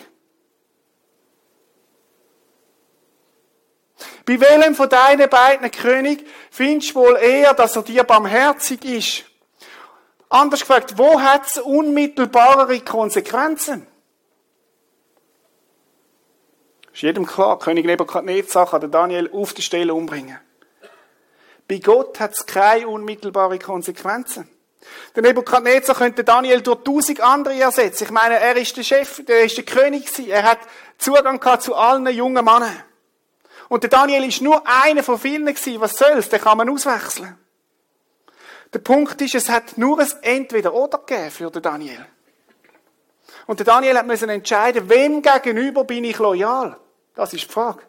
Bei 4.27 4.41
welchem 4.41 4.75
von 4.75 4.89
deinen 4.89 5.29
beiden 5.31 5.71
König 5.71 6.27
findest 6.51 6.91
du 6.91 6.97
wohl 6.97 7.17
eher, 7.17 7.55
dass 7.55 7.77
er 7.77 7.83
dir 7.83 8.05
barmherzig 8.05 8.85
ist? 8.85 9.25
Anders 10.29 10.61
gefragt, 10.61 10.99
wo 10.99 11.21
hat 11.21 11.47
es 11.47 11.59
unmittelbarere 11.59 12.81
Konsequenzen? 12.81 13.87
Ist 16.93 17.03
jedem 17.03 17.27
klar, 17.27 17.59
König 17.59 17.85
Nebuchadnezzar 17.85 18.71
kann 18.71 18.81
den 18.81 18.91
Daniel 18.91 19.31
auf 19.33 19.53
der 19.53 19.63
Stelle 19.63 19.95
umbringen. 19.95 20.39
Bei 21.69 21.79
Gott 21.79 22.19
hat 22.21 22.33
es 22.33 22.47
keine 22.47 22.89
unmittelbare 22.89 23.59
Konsequenzen. 23.59 24.49
Der 25.15 25.23
Nebuchadnezzar 25.23 25.97
könnte 25.97 26.25
Daniel 26.25 26.63
durch 26.63 26.83
tausend 26.85 27.21
andere 27.21 27.59
ersetzen. 27.59 28.05
Ich 28.05 28.11
meine, 28.11 28.39
er 28.39 28.57
ist 28.57 28.77
der 28.77 28.83
Chef, 28.83 29.23
er 29.27 29.45
ist 29.45 29.57
der 29.57 29.65
König 29.65 30.07
gewesen. 30.07 30.31
Er 30.31 30.45
hat 30.45 30.59
Zugang 30.99 31.41
zu 31.61 31.75
allen 31.75 32.07
jungen 32.07 32.45
Männern. 32.45 32.83
Und 33.69 33.83
der 33.83 33.91
Daniel 33.91 34.25
ist 34.25 34.41
nur 34.41 34.63
einer 34.67 35.03
von 35.03 35.19
vielen 35.19 35.47
gewesen. 35.47 35.81
Was 35.81 35.97
soll's? 35.97 36.29
Den 36.29 36.41
kann 36.41 36.59
man 36.59 36.71
auswechseln. 36.71 37.39
Der 38.73 38.79
Punkt 38.79 39.21
ist, 39.21 39.35
es 39.35 39.49
hat 39.49 39.79
nur 39.79 39.99
ein 40.01 40.13
Entweder-Oder 40.23 40.99
gegeben 40.99 41.31
für 41.31 41.51
den 41.51 41.63
Daniel. 41.63 42.07
Und 43.47 43.61
der 43.61 43.67
Daniel 43.67 43.99
hat 43.99 44.07
müssen 44.07 44.29
entscheiden, 44.29 44.89
wem 44.89 45.23
gegenüber 45.23 45.85
bin 45.85 46.05
ich 46.05 46.19
loyal? 46.19 46.79
Das 47.15 47.33
ist 47.33 47.45
die 47.45 47.53
Frage. 47.53 47.83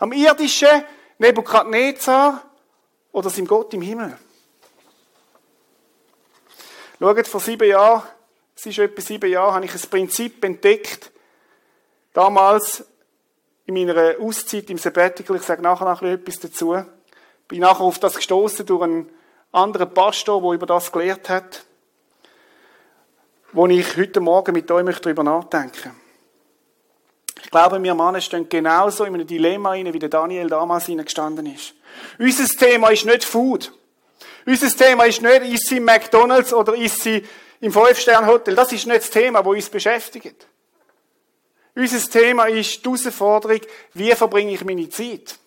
Am 0.00 0.12
irdischen 0.12 0.84
Nebukadnezar 1.18 2.42
oder 3.12 3.30
seinem 3.30 3.46
Gott 3.46 3.72
im 3.74 3.82
Himmel? 3.82 4.18
Schaut, 6.98 7.28
vor 7.28 7.40
sieben 7.40 7.68
Jahren, 7.68 8.02
es 8.56 8.66
ist 8.66 8.78
etwa 8.78 9.00
sieben 9.00 9.30
Jahre, 9.30 9.54
habe 9.54 9.64
ich 9.64 9.74
ein 9.74 9.90
Prinzip 9.90 10.42
entdeckt. 10.42 11.12
Damals 12.12 12.84
in 13.66 13.74
meiner 13.74 14.14
Auszeit 14.20 14.70
im 14.70 14.78
Sabbatical, 14.78 15.36
ich 15.36 15.42
sage 15.42 15.62
nachher 15.62 15.84
noch 15.84 16.02
etwas 16.02 16.38
dazu, 16.38 16.76
bin 17.48 17.60
nachher 17.60 17.82
auf 17.82 17.98
das 17.98 18.14
gestoßen 18.14 18.64
durch 18.64 18.82
einen 18.82 19.10
anderen 19.52 19.92
Pastor, 19.92 20.40
der 20.40 20.52
über 20.52 20.66
das 20.66 20.92
gelehrt 20.92 21.28
hat, 21.28 21.64
wo 23.52 23.66
ich 23.66 23.96
heute 23.96 24.20
Morgen 24.20 24.52
mit 24.52 24.70
euch 24.70 24.98
darüber 25.00 25.22
nachdenken 25.22 25.92
Ich 27.42 27.50
glaube, 27.50 27.82
wir 27.82 27.94
Männer 27.94 28.20
stehen 28.20 28.48
genauso 28.48 29.04
in 29.04 29.14
einem 29.14 29.26
Dilemma 29.26 29.70
rein, 29.70 29.92
wie 29.92 29.98
der 29.98 30.08
Daniel 30.08 30.48
damals 30.48 30.86
gestanden 30.86 31.46
ist. 31.46 31.74
Unser 32.18 32.46
Thema 32.46 32.90
ist 32.90 33.04
nicht 33.04 33.24
Food. 33.24 33.72
Unser 34.44 34.68
Thema 34.68 35.04
ist 35.04 35.22
nicht, 35.22 35.42
ist 35.42 35.68
sie 35.68 35.80
McDonalds 35.80 36.52
oder 36.52 36.74
ist 36.74 37.02
sie 37.02 37.24
im 37.60 37.72
Fünf-Stern-Hotel. 37.72 38.54
Das 38.54 38.72
ist 38.72 38.86
nicht 38.86 38.98
das 38.98 39.10
Thema, 39.10 39.42
das 39.42 39.52
uns 39.52 39.70
beschäftigt. 39.70 40.46
Unser 41.76 42.10
Thema 42.10 42.46
ist 42.46 42.82
die 42.82 42.88
Herausforderung, 42.88 43.60
wie 43.92 44.10
verbringe 44.12 44.54
ich 44.54 44.64
meine 44.64 44.88
Zeit? 44.88 45.38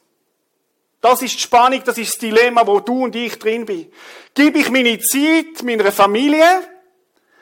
Das 1.01 1.23
ist 1.23 1.33
die 1.33 1.39
Spannung, 1.39 1.81
das 1.83 1.97
ist 1.97 2.13
das 2.13 2.19
Dilemma, 2.19 2.65
wo 2.67 2.79
du 2.81 3.05
und 3.05 3.15
ich 3.15 3.39
drin 3.39 3.65
bin. 3.65 3.91
Gebe 4.35 4.59
ich 4.59 4.69
meine 4.69 4.99
Zeit 4.99 5.63
meiner 5.63 5.91
Familie 5.91 6.45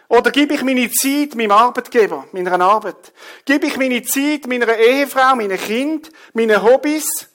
oder 0.08 0.32
gebe 0.32 0.54
ich 0.54 0.64
meine 0.64 0.90
Zeit 0.90 1.36
meinem 1.36 1.52
Arbeitgeber, 1.52 2.28
meiner 2.32 2.62
Arbeit? 2.62 3.12
Gebe 3.44 3.68
ich 3.68 3.76
meine 3.76 4.02
Zeit 4.04 4.48
meiner 4.48 4.78
Ehefrau, 4.78 5.36
meinem 5.36 5.58
Kind, 5.58 6.10
meinen 6.32 6.64
Hobbys? 6.64 7.30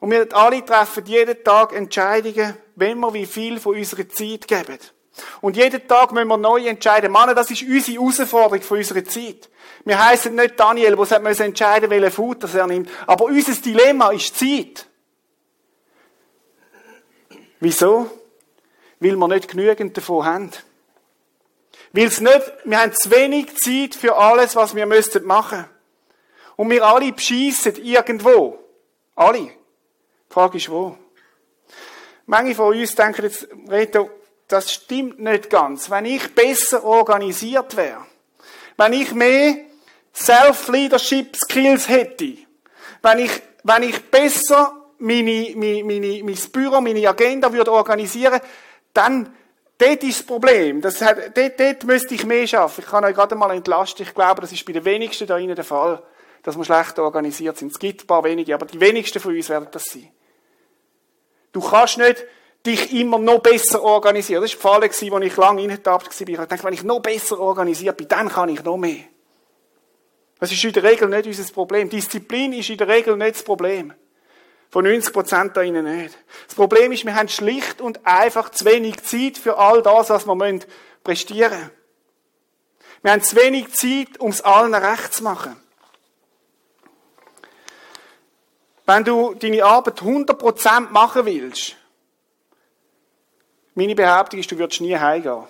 Und 0.00 0.10
wir 0.10 0.26
alle 0.34 0.64
treffen 0.64 1.06
jeden 1.06 1.44
Tag 1.44 1.72
Entscheidungen, 1.72 2.56
wenn 2.74 2.98
wir 2.98 3.14
wie 3.14 3.26
viel 3.26 3.60
von 3.60 3.76
unserer 3.76 4.08
Zeit 4.08 4.48
geben. 4.48 4.78
Und 5.40 5.56
jeden 5.56 5.86
Tag 5.88 6.12
müssen 6.12 6.28
wir 6.28 6.36
neu 6.36 6.66
entscheiden. 6.66 7.12
Mann, 7.12 7.34
das 7.34 7.50
ist 7.50 7.62
unsere 7.62 7.98
Herausforderung 7.98 8.62
für 8.62 8.74
unsere 8.74 9.04
Zeit. 9.04 9.48
Wir 9.84 10.04
heißen 10.04 10.34
nicht 10.34 10.58
Daniel, 10.58 10.96
der 10.96 11.20
muss 11.20 11.40
entscheiden, 11.40 11.90
welchen 11.90 12.10
Futter 12.10 12.48
er 12.58 12.66
nimmt. 12.66 12.90
Aber 13.06 13.26
unser 13.26 13.54
Dilemma 13.54 14.10
ist 14.10 14.36
Zeit. 14.36 14.86
Wieso? 17.60 18.10
Weil 19.00 19.16
wir 19.16 19.28
nicht 19.28 19.48
genügend 19.48 19.96
davon 19.96 20.24
haben. 20.24 20.50
Weil 21.92 22.06
es 22.06 22.20
nicht, 22.20 22.52
wir 22.64 22.80
haben 22.80 22.92
zu 22.92 23.10
wenig 23.10 23.56
Zeit 23.56 23.94
für 23.94 24.16
alles, 24.16 24.56
was 24.56 24.74
wir 24.74 24.86
müssten 24.86 25.24
machen. 25.24 25.66
Und 26.56 26.70
wir 26.70 26.84
alle 26.84 27.12
beschiessen 27.12 27.76
irgendwo. 27.76 28.58
Alle. 29.14 29.38
Die 29.38 29.52
Frage 30.28 30.58
ist 30.58 30.70
wo. 30.70 30.98
Manche 32.26 32.54
von 32.54 32.76
uns 32.76 32.94
denken 32.94 33.22
jetzt, 33.22 33.46
Reto, 33.68 34.10
das 34.48 34.72
stimmt 34.72 35.18
nicht 35.18 35.50
ganz. 35.50 35.90
Wenn 35.90 36.04
ich 36.04 36.34
besser 36.34 36.84
organisiert 36.84 37.76
wäre, 37.76 38.06
wenn 38.76 38.92
ich 38.92 39.12
mehr 39.12 39.56
Self-Leadership 40.14 41.36
Skills 41.36 41.88
hätte, 41.88 42.38
wenn 43.02 43.18
ich, 43.18 43.30
wenn 43.64 43.82
ich 43.82 44.02
besser 44.10 44.86
meine, 44.98 45.52
meine, 45.54 45.84
meine, 45.84 46.22
mein 46.24 46.38
Büro, 46.52 46.80
meine 46.80 47.08
Agenda 47.08 47.52
würde 47.52 47.72
organisieren, 47.72 48.40
dann, 48.94 49.34
dort 49.78 50.02
ist 50.02 50.20
das 50.20 50.26
Problem. 50.26 50.80
Das 50.80 51.02
hat, 51.02 51.36
dort, 51.36 51.60
dort 51.60 51.84
müsste 51.84 52.14
ich 52.14 52.24
mehr 52.24 52.46
schaffen. 52.46 52.82
Ich 52.82 52.90
kann 52.90 53.04
euch 53.04 53.14
gerade 53.14 53.34
mal 53.34 53.50
entlasten. 53.50 54.06
Ich 54.06 54.14
glaube, 54.14 54.40
das 54.40 54.52
ist 54.52 54.64
bei 54.64 54.72
den 54.72 54.84
wenigsten 54.84 55.26
da 55.26 55.36
innen 55.36 55.56
der 55.56 55.64
Fall, 55.64 56.02
dass 56.42 56.56
wir 56.56 56.64
schlecht 56.64 56.98
organisiert 56.98 57.58
sind. 57.58 57.72
Es 57.72 57.78
gibt 57.78 58.04
ein 58.04 58.06
paar 58.06 58.24
wenige, 58.24 58.54
aber 58.54 58.66
die 58.66 58.80
wenigsten 58.80 59.20
von 59.20 59.34
uns 59.34 59.48
werden 59.48 59.68
das 59.70 59.84
sein. 59.84 60.08
Du 61.52 61.60
kannst 61.60 61.98
nicht 61.98 62.24
dich 62.66 62.92
immer 62.92 63.18
noch 63.18 63.40
besser 63.40 63.82
organisieren. 63.82 64.42
Das 64.42 64.52
war 64.64 64.80
die 64.80 64.88
Falle, 64.90 65.12
wo 65.12 65.18
ich 65.18 65.36
lange 65.36 65.62
reingetappt 65.62 66.20
war. 66.20 66.28
Ich 66.28 66.36
dachte, 66.36 66.64
wenn 66.64 66.74
ich 66.74 66.82
noch 66.82 67.00
besser 67.00 67.38
organisiert 67.38 67.96
bin, 67.96 68.08
dann 68.08 68.28
kann 68.28 68.48
ich 68.48 68.62
noch 68.62 68.76
mehr. 68.76 69.04
Das 70.38 70.52
ist 70.52 70.62
in 70.64 70.72
der 70.72 70.82
Regel 70.82 71.08
nicht 71.08 71.26
unser 71.26 71.52
Problem. 71.52 71.88
Disziplin 71.88 72.52
ist 72.52 72.68
in 72.68 72.78
der 72.78 72.88
Regel 72.88 73.16
nicht 73.16 73.36
das 73.36 73.42
Problem. 73.42 73.94
Von 74.70 74.84
90 74.84 75.12
Prozent 75.12 75.56
da 75.56 75.62
innen 75.62 75.84
nicht. 75.84 76.18
Das 76.46 76.54
Problem 76.54 76.92
ist, 76.92 77.04
wir 77.04 77.14
haben 77.14 77.28
schlicht 77.28 77.80
und 77.80 78.04
einfach 78.04 78.50
zu 78.50 78.64
wenig 78.64 79.02
Zeit 79.02 79.38
für 79.38 79.56
all 79.56 79.82
das, 79.82 80.10
was 80.10 80.26
wir 80.26 80.58
prestieren 81.02 81.52
müssen. 81.52 81.70
Wir 83.02 83.12
haben 83.12 83.22
zu 83.22 83.36
wenig 83.36 83.72
Zeit, 83.72 84.18
um 84.18 84.30
es 84.30 84.42
allen 84.42 84.74
recht 84.74 85.14
zu 85.14 85.22
machen. 85.22 85.56
Wenn 88.84 89.04
du 89.04 89.34
deine 89.34 89.64
Arbeit 89.64 90.00
100% 90.00 90.90
machen 90.90 91.26
willst, 91.26 91.76
meine 93.76 93.94
Behauptung 93.94 94.40
ist, 94.40 94.50
du 94.50 94.58
würdest 94.58 94.80
nie 94.80 94.96
heimgehen. 94.96 95.44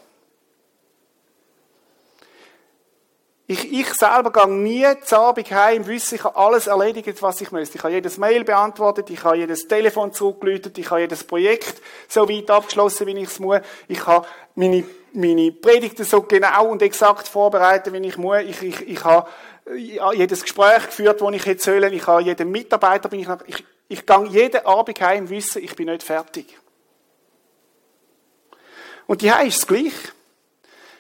Ich, 3.49 3.73
ich 3.73 3.95
selber 3.95 4.33
gehe 4.33 4.53
nie 4.53 4.85
zu 5.05 5.17
Abend 5.17 5.49
heim 5.53 5.83
im 5.83 5.87
Wissen, 5.87 6.17
ich 6.17 6.25
habe 6.25 6.37
alles 6.37 6.67
erledigt, 6.67 7.23
was 7.23 7.41
ich 7.41 7.53
möchte. 7.53 7.79
Ich 7.79 7.85
habe 7.85 7.95
jedes 7.95 8.19
Mail 8.19 8.43
beantwortet, 8.43 9.09
ich 9.11 9.23
habe 9.23 9.37
jedes 9.37 9.69
Telefon 9.69 10.13
zurückgelötet, 10.13 10.77
ich 10.77 10.91
habe 10.91 11.03
jedes 11.03 11.23
Projekt 11.23 11.81
so 12.09 12.29
weit 12.29 12.51
abgeschlossen, 12.51 13.07
wie 13.07 13.17
ich 13.17 13.29
es 13.29 13.39
muss. 13.39 13.61
Ich 13.87 14.05
habe 14.05 14.27
meine, 14.57 14.83
meine 15.13 15.53
Predigten 15.53 16.05
so 16.05 16.23
genau 16.23 16.67
und 16.67 16.83
exakt 16.83 17.29
vorbereitet, 17.29 17.93
wie 17.93 18.05
ich 18.05 18.19
muss. 18.19 18.41
Ich, 18.41 18.61
ich, 18.63 18.89
ich 18.89 19.05
habe 19.05 19.29
jedes 20.15 20.43
Gespräch 20.43 20.87
geführt, 20.87 21.21
das 21.21 21.33
ich 21.33 21.47
hätte 21.47 21.63
sollen. 21.63 21.93
Ich 21.93 22.07
habe 22.09 22.23
jeden 22.23 22.51
Mitarbeiter, 22.51 23.09
bin 23.09 23.21
ich, 23.21 23.29
noch, 23.29 23.39
ich, 23.47 23.65
ich 23.87 24.05
gehe 24.05 24.27
jeden 24.27 24.67
Abend 24.67 25.01
heim 25.01 25.19
im 25.19 25.31
Wissen, 25.31 25.63
ich 25.63 25.77
bin 25.77 25.87
nicht 25.87 26.03
fertig. 26.03 26.59
Und 29.07 29.23
die 29.23 29.29
ist 29.29 29.59
es 29.59 29.67
gleich. 29.67 29.93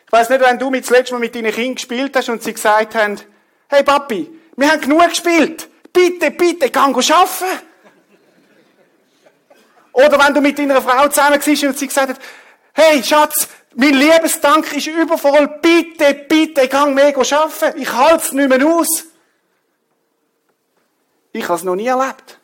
Ich 0.06 0.12
weiß 0.12 0.30
nicht, 0.30 0.40
wenn 0.40 0.58
du 0.58 0.70
mit 0.70 0.88
letzte 0.88 1.14
Mal 1.14 1.20
mit 1.20 1.34
deinen 1.34 1.52
Kindern 1.52 1.74
gespielt 1.74 2.14
hast 2.14 2.28
und 2.28 2.42
sie 2.42 2.52
gesagt 2.52 2.94
haben, 2.94 3.20
hey 3.68 3.82
Papi, 3.82 4.30
wir 4.56 4.70
haben 4.70 4.80
genug 4.80 5.08
gespielt. 5.08 5.68
Bitte, 5.92 6.30
bitte, 6.30 6.70
geh 6.70 6.78
arbeiten. 6.78 7.60
Oder 9.92 10.18
wenn 10.24 10.34
du 10.34 10.40
mit 10.40 10.58
deiner 10.58 10.82
Frau 10.82 11.08
zusammen 11.08 11.40
bist 11.44 11.64
und 11.64 11.76
sie 11.76 11.86
gesagt 11.86 12.10
hat, 12.10 12.20
hey 12.74 13.02
Schatz, 13.02 13.48
mein 13.74 13.94
Liebesdank 13.94 14.72
ist 14.74 14.86
übervoll, 14.86 15.58
bitte, 15.60 16.14
bitte, 16.14 16.68
gang 16.68 16.94
mega 16.94 17.20
arbeiten. 17.20 17.80
Ich 17.80 17.92
halte 17.92 18.24
es 18.24 18.32
nicht 18.32 18.48
mehr 18.48 18.66
aus. 18.66 19.04
Ich 21.32 21.44
habe 21.44 21.54
es 21.54 21.64
noch 21.64 21.76
nie 21.76 21.86
erlebt. 21.86 22.35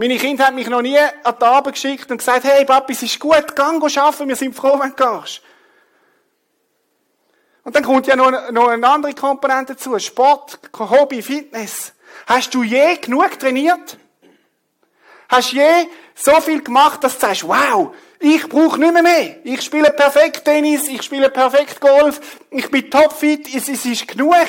Meine 0.00 0.16
Kinder 0.16 0.46
haben 0.46 0.54
mich 0.54 0.66
noch 0.66 0.80
nie 0.80 0.96
an 0.96 1.34
die 1.38 1.44
Abend 1.44 1.74
geschickt 1.74 2.10
und 2.10 2.16
gesagt, 2.16 2.44
hey 2.44 2.64
Papi, 2.64 2.94
es 2.94 3.02
ist 3.02 3.20
gut, 3.20 3.54
gang 3.54 3.84
arbeiten, 3.84 4.28
wir 4.28 4.34
sind 4.34 4.56
froh, 4.56 4.80
wenn 4.80 4.94
du 4.96 5.20
gehst. 5.20 5.42
Und 7.64 7.76
dann 7.76 7.84
kommt 7.84 8.06
ja 8.06 8.16
noch, 8.16 8.50
noch 8.50 8.68
eine 8.68 8.88
andere 8.88 9.12
Komponente 9.12 9.74
dazu. 9.74 9.98
Sport, 9.98 10.58
Hobby, 10.78 11.20
Fitness. 11.20 11.92
Hast 12.26 12.54
du 12.54 12.62
je 12.62 12.96
genug 12.96 13.38
trainiert? 13.38 13.98
Hast 15.28 15.52
du 15.52 15.56
je 15.56 15.86
so 16.14 16.40
viel 16.40 16.62
gemacht, 16.62 17.04
dass 17.04 17.18
du 17.18 17.26
sagst, 17.26 17.46
wow, 17.46 17.94
ich 18.20 18.48
brauche 18.48 18.80
nicht 18.80 18.94
mehr 18.94 19.02
mehr. 19.02 19.36
Ich 19.44 19.60
spiele 19.60 19.90
perfekt 19.90 20.46
Tennis, 20.46 20.88
ich 20.88 21.02
spiele 21.02 21.28
perfekt 21.28 21.78
Golf, 21.78 22.38
ich 22.48 22.70
bin 22.70 22.90
topfit, 22.90 23.54
es, 23.54 23.68
es 23.68 23.84
ist 23.84 24.08
genug. 24.08 24.48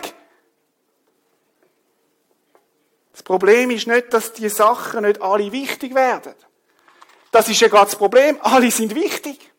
Das 3.21 3.25
Problem 3.27 3.69
ist 3.69 3.85
nicht, 3.85 4.11
dass 4.15 4.33
die 4.33 4.49
Sachen 4.49 5.03
nicht 5.03 5.21
alle 5.21 5.51
wichtig 5.51 5.93
werden. 5.93 6.33
Das 7.29 7.47
ist 7.49 7.61
ja 7.61 7.67
gerade 7.67 7.85
das 7.85 7.95
Problem. 7.95 8.39
Alle 8.41 8.71
sind 8.71 8.95
wichtig. 8.95 9.51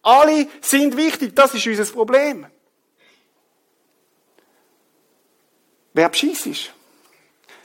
Alle 0.00 0.46
sind 0.60 0.96
wichtig. 0.96 1.34
Das 1.34 1.52
ist 1.54 1.66
unser 1.66 1.84
Problem. 1.86 2.46
Wer 5.92 6.08
beschiss 6.08 6.46
ist. 6.46 6.70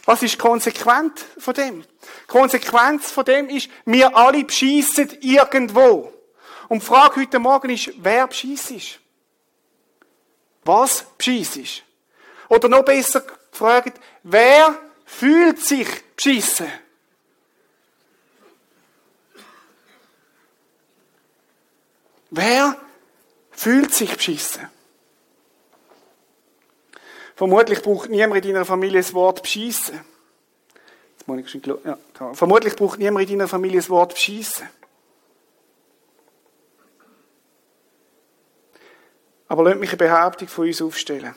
Was 0.05 0.23
ist 0.23 0.39
konsequent 0.39 1.23
von 1.37 1.53
dem? 1.53 1.85
Konsequenz 2.25 3.11
von 3.11 3.23
dem 3.23 3.49
ist, 3.49 3.69
wir 3.85 4.17
alle 4.17 4.43
beschissen 4.43 5.15
irgendwo. 5.21 6.11
Und 6.69 6.81
die 6.81 6.87
Frage 6.87 7.21
heute 7.21 7.37
Morgen 7.37 7.69
ist, 7.69 7.91
wer 7.97 8.25
beschiss 8.25 8.71
ist? 8.71 8.99
Was 10.63 11.05
beschiss 11.19 11.55
ist? 11.55 11.83
Oder 12.47 12.67
noch 12.67 12.83
besser 12.83 13.21
gefragt, 13.51 13.99
wer 14.23 14.88
fühlt 15.09 15.59
sich 15.59 15.87
beschissen? 16.15 16.67
Wer 22.29 22.77
fühlt 23.51 23.93
sich 23.93 24.15
beschissen? 24.15 24.69
Vermutlich 27.35 27.81
braucht 27.81 28.09
niemand 28.09 28.45
in 28.45 28.53
deiner 28.53 28.65
Familie 28.65 28.99
das 28.99 29.13
Wort 29.13 29.41
beschissen. 29.41 29.99
Ja, 31.85 31.97
Vermutlich 32.33 32.75
braucht 32.75 32.99
niemand 32.99 33.29
in 33.29 33.39
deiner 33.39 33.47
Familie 33.47 33.77
das 33.77 33.89
Wort 33.89 34.13
beschissen. 34.13 34.69
Aber 39.47 39.63
lasst 39.63 39.79
mich 39.79 39.89
eine 39.89 39.97
Behauptung 39.97 40.47
von 40.47 40.67
uns 40.67 40.81
aufstellen. 40.81 41.35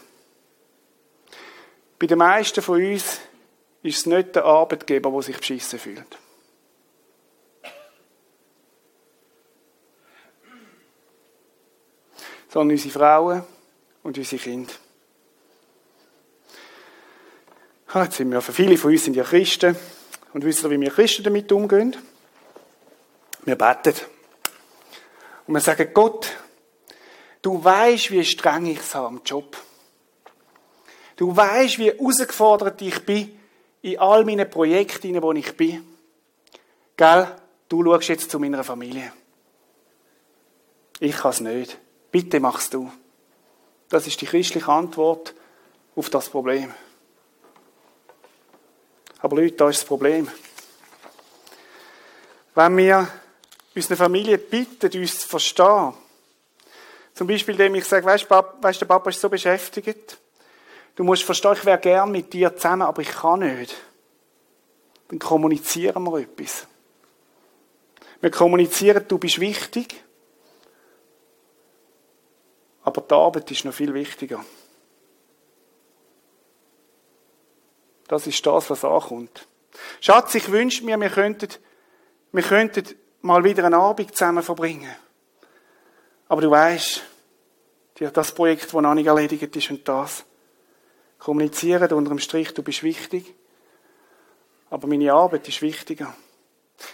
Bei 1.99 2.07
den 2.07 2.19
meisten 2.19 2.61
von 2.61 2.85
uns 2.85 3.21
ist 3.83 3.99
es 3.99 4.07
nicht 4.07 4.37
der 4.37 4.45
Arbeitgeber, 4.45 5.11
der 5.11 5.23
sich 5.23 5.37
beschissen 5.37 5.79
fühlt. 5.79 6.19
Sondern 12.49 12.77
unsere 12.77 12.93
Frauen 12.93 13.45
und 14.03 14.17
unsere 14.17 14.43
Kinder. 14.43 14.73
Ah, 17.89 18.05
jetzt 18.05 18.17
sind 18.17 18.31
wir, 18.31 18.41
viele 18.41 18.77
von 18.79 18.93
uns 18.93 19.05
sind 19.05 19.17
ja 19.17 19.25
Christen 19.25 19.77
und 20.33 20.45
wissen, 20.45 20.71
wie 20.71 20.81
wir 20.81 20.91
Christen 20.91 21.25
damit 21.25 21.51
umgehen. 21.51 21.97
Wir 23.45 23.57
beten. 23.57 23.95
Und 25.47 25.55
wir 25.55 25.61
sagen, 25.61 25.91
Gott, 25.93 26.31
du 27.43 27.63
weißt, 27.63 28.11
wie 28.13 28.25
streng 28.25 28.67
ich 28.67 28.79
es 28.79 28.95
habe 28.95 29.09
am 29.09 29.23
Job. 29.25 29.57
Du 31.17 31.35
weißt, 31.35 31.79
wie 31.79 31.91
herausgefordert 31.91 32.81
ich 32.81 33.05
bin 33.05 33.39
in 33.83 33.99
all 33.99 34.25
meinen 34.25 34.49
Projekten, 34.49 35.13
denen 35.13 35.37
ich 35.37 35.57
bin. 35.57 35.87
Gell, 36.97 37.37
du 37.69 37.85
schaust 37.85 38.09
jetzt 38.09 38.31
zu 38.31 38.39
meiner 38.39 38.65
Familie. 38.65 39.13
Ich 41.01 41.17
kann 41.17 41.33
es 41.33 41.41
nicht. 41.41 41.79
Bitte 42.11 42.39
machst 42.39 42.75
du. 42.75 42.91
Das 43.89 44.07
ist 44.07 44.21
die 44.21 44.27
christliche 44.27 44.71
Antwort 44.71 45.35
auf 45.97 46.09
das 46.11 46.29
Problem. 46.29 46.73
Aber 49.19 49.37
Leute, 49.37 49.57
da 49.57 49.69
ist 49.69 49.81
das 49.81 49.87
Problem. 49.87 50.29
Wenn 52.55 52.77
wir 52.77 53.09
unsere 53.75 53.97
Familie 53.97 54.39
bitten, 54.39 55.01
uns 55.01 55.21
zu 55.21 55.29
verstehen, 55.29 55.95
zum 57.15 57.27
Beispiel, 57.27 57.55
indem 57.55 57.75
ich 57.77 57.85
sage, 57.85 58.07
weißt, 58.07 58.29
weißt 58.31 58.81
der 58.81 58.87
Papa 58.87 59.11
ist 59.11 59.21
so 59.21 59.29
beschäftigt, 59.29 60.19
du 60.97 61.05
musst 61.05 61.25
verstehen, 61.25 61.55
ich 61.55 61.65
wäre 61.65 61.79
gern 61.79 62.11
mit 62.11 62.33
dir 62.33 62.55
zusammen, 62.57 62.83
aber 62.83 63.03
ich 63.03 63.11
kann 63.11 63.41
nicht. 63.41 63.75
Dann 65.09 65.19
kommunizieren 65.19 66.05
wir 66.05 66.19
etwas. 66.21 66.67
Wir 68.21 68.31
kommunizieren, 68.31 69.05
du 69.09 69.19
bist 69.19 69.41
wichtig, 69.41 70.03
aber 72.85 73.01
die 73.01 73.15
Arbeit 73.15 73.51
ist 73.51 73.65
noch 73.65 73.75
viel 73.75 73.93
wichtiger. 73.95 74.45
Das 78.09 78.27
ist 78.27 78.45
das, 78.45 78.71
was 78.71 78.85
ankommt. 78.85 79.47
Schatz, 80.01 80.35
ich 80.35 80.51
wünsche 80.51 80.85
mir, 80.85 81.01
wir 81.01 81.09
könnten, 81.09 81.49
wir 82.33 82.43
könnten 82.43 82.85
mal 83.23 83.43
wieder 83.45 83.65
einen 83.65 83.75
Abend 83.75 84.13
zusammen 84.13 84.43
verbringen. 84.43 84.95
Aber 86.29 86.41
du 86.43 86.51
weißt, 86.51 87.03
das 88.13 88.35
Projekt, 88.35 88.65
das 88.65 88.73
noch 88.73 88.95
nicht 88.95 89.07
erledigt 89.07 89.55
ist 89.55 89.71
und 89.71 89.87
das. 89.87 90.25
Kommunizieren 91.23 91.93
unter 91.93 92.09
dem 92.09 92.19
Strich, 92.19 92.53
du 92.53 92.65
bist 92.65 92.83
wichtig. 92.83 93.33
Aber 94.71 94.89
meine 94.89 95.13
Arbeit 95.13 95.47
ist 95.47 95.63
wichtiger. 95.63 96.13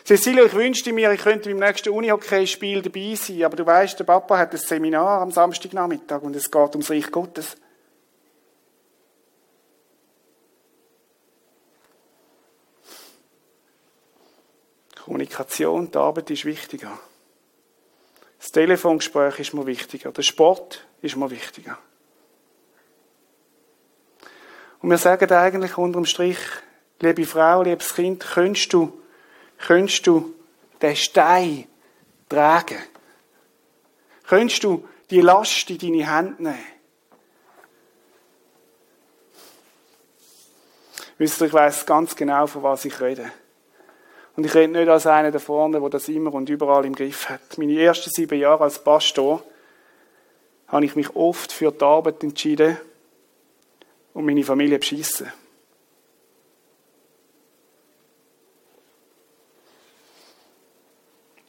Cecilia, 0.05 0.45
ich 0.45 0.53
wünschte 0.53 0.93
mir, 0.93 1.11
ich 1.13 1.23
könnte 1.23 1.49
beim 1.49 1.61
nächsten 1.61 1.89
Unihockey-Spiel 1.89 2.83
dabei 2.83 3.15
sein, 3.15 3.45
aber 3.45 3.57
du 3.57 3.65
weißt, 3.65 3.99
der 3.99 4.05
Papa 4.05 4.37
hat 4.37 4.53
ein 4.53 4.59
Seminar 4.59 5.23
am 5.23 5.31
Samstagnachmittag 5.31 6.21
und 6.21 6.37
es 6.37 6.51
geht 6.51 6.75
ums 6.75 6.91
Reich 6.91 7.11
Gottes. 7.11 7.57
Kommunikation, 14.95 15.91
die 15.91 15.97
Arbeit 15.97 16.29
ist 16.29 16.45
wichtiger. 16.45 16.99
Das 18.39 18.53
Telefongespräch 18.53 19.39
ist 19.39 19.55
mir 19.55 19.65
wichtiger. 19.65 20.13
Der 20.13 20.23
Sport 20.23 20.87
ist 21.01 21.17
mir 21.17 21.31
wichtiger. 21.31 21.79
Und 24.81 24.91
wir 24.91 24.99
sagen 24.99 25.31
eigentlich 25.33 25.77
unterm 25.77 26.05
Strich, 26.05 26.39
liebe 27.01 27.25
Frau, 27.25 27.63
liebes 27.63 27.95
Kind, 27.95 28.25
könntest 28.25 28.73
du, 28.73 28.93
könntest 29.59 30.07
du 30.07 30.35
den 30.81 30.95
Stein 30.95 31.67
tragen? 32.29 32.79
Könntest 34.27 34.63
du 34.63 34.87
die 35.11 35.21
Last 35.21 35.69
in 35.71 35.79
deine 35.79 36.15
Hände 36.15 36.43
nehmen? 36.43 36.59
Wisst 41.17 41.41
ihr, 41.41 41.49
ich 41.49 41.53
weiß 41.53 41.85
ganz 41.85 42.15
genau, 42.15 42.47
von 42.47 42.63
was 42.63 42.85
ich 42.85 43.01
rede. 43.01 43.33
Und 44.37 44.47
ich 44.47 44.55
rede 44.55 44.73
nicht 44.73 44.89
als 44.89 45.05
einer 45.09 45.33
da 45.33 45.41
vorne, 45.41 45.81
der 45.81 45.91
das 45.91 46.09
immer 46.09 46.33
und 46.33 46.49
überall 46.49 46.85
im 46.85 46.95
Griff 46.95 47.29
hat. 47.29 47.59
Meine 47.59 47.81
ersten 47.81 48.11
sieben 48.11 48.39
Jahre 48.39 48.63
als 48.63 48.79
Pastor 48.79 49.43
habe 50.69 50.85
ich 50.85 50.95
mich 50.95 51.17
oft 51.17 51.51
für 51.51 51.73
die 51.73 51.85
Arbeit 51.85 52.23
entschieden 52.23 52.77
und 54.19 54.27
meine 54.27 54.43
Familie 54.43 54.81
beschissen. 54.81 55.29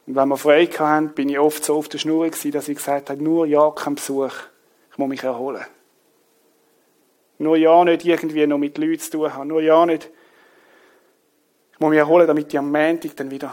Und 0.06 0.14
wenn 0.14 0.28
wir 0.28 0.36
frei 0.36 0.66
hatten, 0.66 1.08
bin 1.08 1.30
ich 1.30 1.40
oft 1.40 1.64
so 1.64 1.74
auf 1.74 1.88
der 1.88 1.98
Schnur 1.98 2.30
dass 2.30 2.68
ich 2.68 2.76
gesagt 2.76 3.10
habe, 3.10 3.20
nur 3.20 3.44
ja 3.46 3.72
kein 3.72 3.96
Besuch. 3.96 4.32
Ich 4.92 4.98
muss 4.98 5.08
mich 5.08 5.24
erholen. 5.24 5.66
Nur 7.38 7.56
ja 7.56 7.84
nicht 7.84 8.04
irgendwie 8.04 8.46
noch 8.46 8.58
mit 8.58 8.78
Leuten 8.78 9.00
zu 9.00 9.10
tun 9.10 9.34
haben. 9.34 9.48
Nur 9.48 9.62
ja 9.62 9.84
nicht 9.84 10.08
ich 11.72 11.80
muss 11.80 11.90
mich 11.90 11.98
erholen, 11.98 12.28
damit 12.28 12.52
ich 12.52 12.58
am 12.58 12.70
Montag 12.70 13.16
dann 13.16 13.32
wieder 13.32 13.52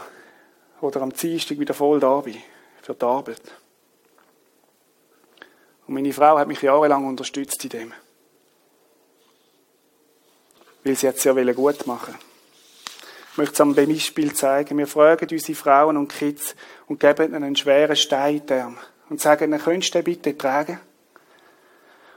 oder 0.80 1.02
am 1.02 1.12
Dienstag 1.12 1.58
wieder 1.58 1.74
voll 1.74 1.98
da 1.98 2.20
bin 2.20 2.36
für 2.82 2.94
die 2.94 3.04
Arbeit. 3.04 3.42
Und 5.88 5.94
meine 5.94 6.12
Frau 6.12 6.38
hat 6.38 6.46
mich 6.46 6.62
jahrelang 6.62 7.04
unterstützt 7.04 7.64
in 7.64 7.70
dem. 7.70 7.94
Weil 10.84 10.96
sie 10.96 11.06
es 11.06 11.24
ja 11.24 11.32
gut 11.32 11.86
machen 11.86 12.14
Ich 13.32 13.38
möchte 13.38 13.54
es 13.54 13.60
am 13.60 13.74
Beispiel 13.74 14.32
zeigen. 14.32 14.78
Wir 14.78 14.86
fragen 14.86 15.28
unsere 15.30 15.56
Frauen 15.56 15.96
und 15.96 16.08
Kids 16.08 16.54
und 16.86 17.00
geben 17.00 17.26
ihnen 17.26 17.44
einen 17.44 17.56
schweren 17.56 17.96
Stein 17.96 18.46
in 18.46 18.78
und 19.08 19.20
sagen 19.20 19.52
ihnen, 19.52 19.60
könntest 19.60 19.94
du 19.94 19.98
den 19.98 20.04
bitte 20.04 20.36
tragen? 20.36 20.80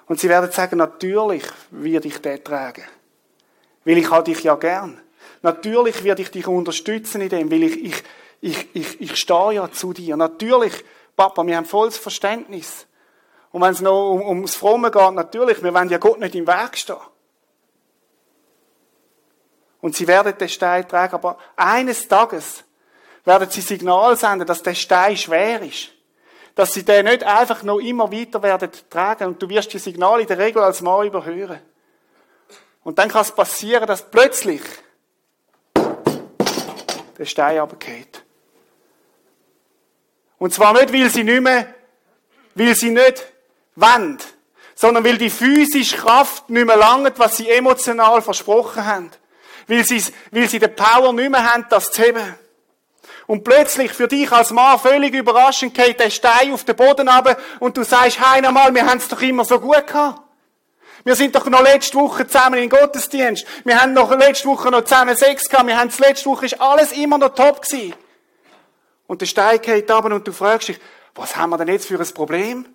Und 0.07 0.19
sie 0.19 0.29
werden 0.29 0.51
sagen, 0.51 0.77
natürlich 0.77 1.43
werde 1.71 2.07
ich 2.07 2.19
den 2.19 2.43
tragen. 2.43 2.83
Weil 3.85 3.97
ich 3.97 4.11
habe 4.11 4.25
dich 4.25 4.43
ja 4.43 4.55
gern. 4.55 4.99
Natürlich 5.41 6.03
werde 6.03 6.21
ich 6.21 6.31
dich 6.31 6.47
unterstützen 6.47 7.21
in 7.21 7.29
dem, 7.29 7.51
weil 7.51 7.63
ich, 7.63 7.83
ich 7.83 8.03
ich, 8.41 8.67
ich, 8.73 8.99
ich 8.99 9.15
stehe 9.15 9.53
ja 9.53 9.71
zu 9.71 9.93
dir. 9.93 10.17
Natürlich, 10.17 10.73
Papa, 11.15 11.45
wir 11.45 11.55
haben 11.55 11.65
volles 11.65 11.97
Verständnis. 11.97 12.87
Und 13.51 13.61
wenn 13.61 13.71
es 13.71 13.81
noch 13.81 14.11
um, 14.11 14.21
ums 14.21 14.55
Fromme 14.55 14.91
geht, 14.91 15.13
natürlich, 15.13 15.63
wir 15.63 15.73
wollen 15.73 15.89
ja 15.89 15.99
Gott 15.99 16.19
nicht 16.19 16.35
im 16.35 16.47
Weg 16.47 16.77
stehen. 16.77 16.97
Und 19.81 19.95
sie 19.95 20.07
werden 20.07 20.37
den 20.37 20.49
Stein 20.49 20.87
tragen, 20.87 21.15
aber 21.15 21.37
eines 21.55 22.07
Tages 22.07 22.63
werden 23.25 23.49
sie 23.49 23.61
Signal 23.61 24.15
senden, 24.15 24.47
dass 24.47 24.63
der 24.63 24.75
Stein 24.75 25.17
schwer 25.17 25.61
ist. 25.61 25.89
Dass 26.55 26.73
sie 26.73 26.83
den 26.83 27.05
nicht 27.05 27.23
einfach 27.23 27.63
noch 27.63 27.79
immer 27.79 28.11
weiter 28.11 28.41
werden 28.43 28.69
tragen. 28.89 29.27
Und 29.27 29.41
du 29.41 29.49
wirst 29.49 29.73
die 29.73 29.79
Signale 29.79 30.21
in 30.21 30.27
der 30.27 30.37
Regel 30.37 30.61
als 30.61 30.81
Mann 30.81 31.07
überhören. 31.07 31.59
Und 32.83 32.99
dann 32.99 33.09
kann 33.09 33.21
es 33.21 33.31
passieren, 33.31 33.87
dass 33.87 34.09
plötzlich 34.09 34.61
der 37.17 37.25
Stein 37.25 37.59
runtergeht. 37.59 38.23
Und 40.37 40.53
zwar 40.53 40.73
nicht, 40.73 40.91
weil 40.91 41.09
sie 41.09 41.23
nicht 41.23 41.41
mehr, 41.41 41.73
weil 42.55 42.75
sie 42.75 42.89
nicht 42.89 43.23
wollen, 43.75 44.17
sondern 44.73 45.05
weil 45.05 45.17
die 45.17 45.29
physische 45.29 45.97
Kraft 45.97 46.49
nicht 46.49 46.65
mehr 46.65 46.75
langt, 46.75 47.19
was 47.19 47.37
sie 47.37 47.49
emotional 47.49 48.21
versprochen 48.23 48.85
haben. 48.85 49.11
Weil 49.67 49.83
sie, 49.85 50.03
weil 50.31 50.49
sie 50.49 50.59
die 50.59 50.67
Power 50.67 51.13
nicht 51.13 51.29
mehr 51.29 51.53
haben, 51.53 51.65
das 51.69 51.91
zu 51.91 52.01
heben. 52.01 52.35
Und 53.27 53.43
plötzlich 53.43 53.93
für 53.93 54.07
dich 54.07 54.31
als 54.31 54.51
Mann 54.51 54.79
völlig 54.79 55.13
überraschend 55.13 55.73
geht 55.73 55.99
der 55.99 56.09
Stein 56.09 56.53
auf 56.53 56.65
den 56.65 56.75
Boden 56.75 57.07
runter 57.07 57.37
und 57.59 57.77
du 57.77 57.83
sagst, 57.83 58.19
hey, 58.19 58.41
nochmal, 58.41 58.73
wir 58.73 58.85
haben 58.85 58.97
es 58.97 59.07
doch 59.07 59.21
immer 59.21 59.45
so 59.45 59.59
gut 59.59 59.87
gehabt. 59.87 60.21
Wir 61.03 61.15
sind 61.15 61.35
doch 61.35 61.45
noch 61.47 61.63
letzte 61.63 61.97
Woche 61.97 62.27
zusammen 62.27 62.59
in 62.59 62.69
Gottesdienst. 62.69 63.45
Wir 63.63 63.81
haben 63.81 63.93
noch 63.93 64.11
letzte 64.11 64.47
Woche 64.47 64.69
noch 64.69 64.83
zusammen 64.83 65.15
Sex 65.15 65.49
gehabt. 65.49 65.67
Wir 65.67 65.79
haben 65.79 65.87
es 65.87 65.99
letzte 65.99 66.29
Woche 66.29 66.45
ist 66.45 66.61
alles 66.61 66.91
immer 66.91 67.17
noch 67.17 67.33
top 67.33 67.61
gewesen. 67.61 67.95
Und 69.07 69.21
der 69.21 69.25
Stein 69.25 69.61
geht 69.61 69.89
runter 69.89 70.15
und 70.15 70.27
du 70.27 70.31
fragst 70.31 70.67
dich, 70.67 70.79
was 71.15 71.35
haben 71.35 71.49
wir 71.49 71.57
denn 71.57 71.69
jetzt 71.69 71.87
für 71.87 71.99
ein 71.99 72.13
Problem? 72.13 72.65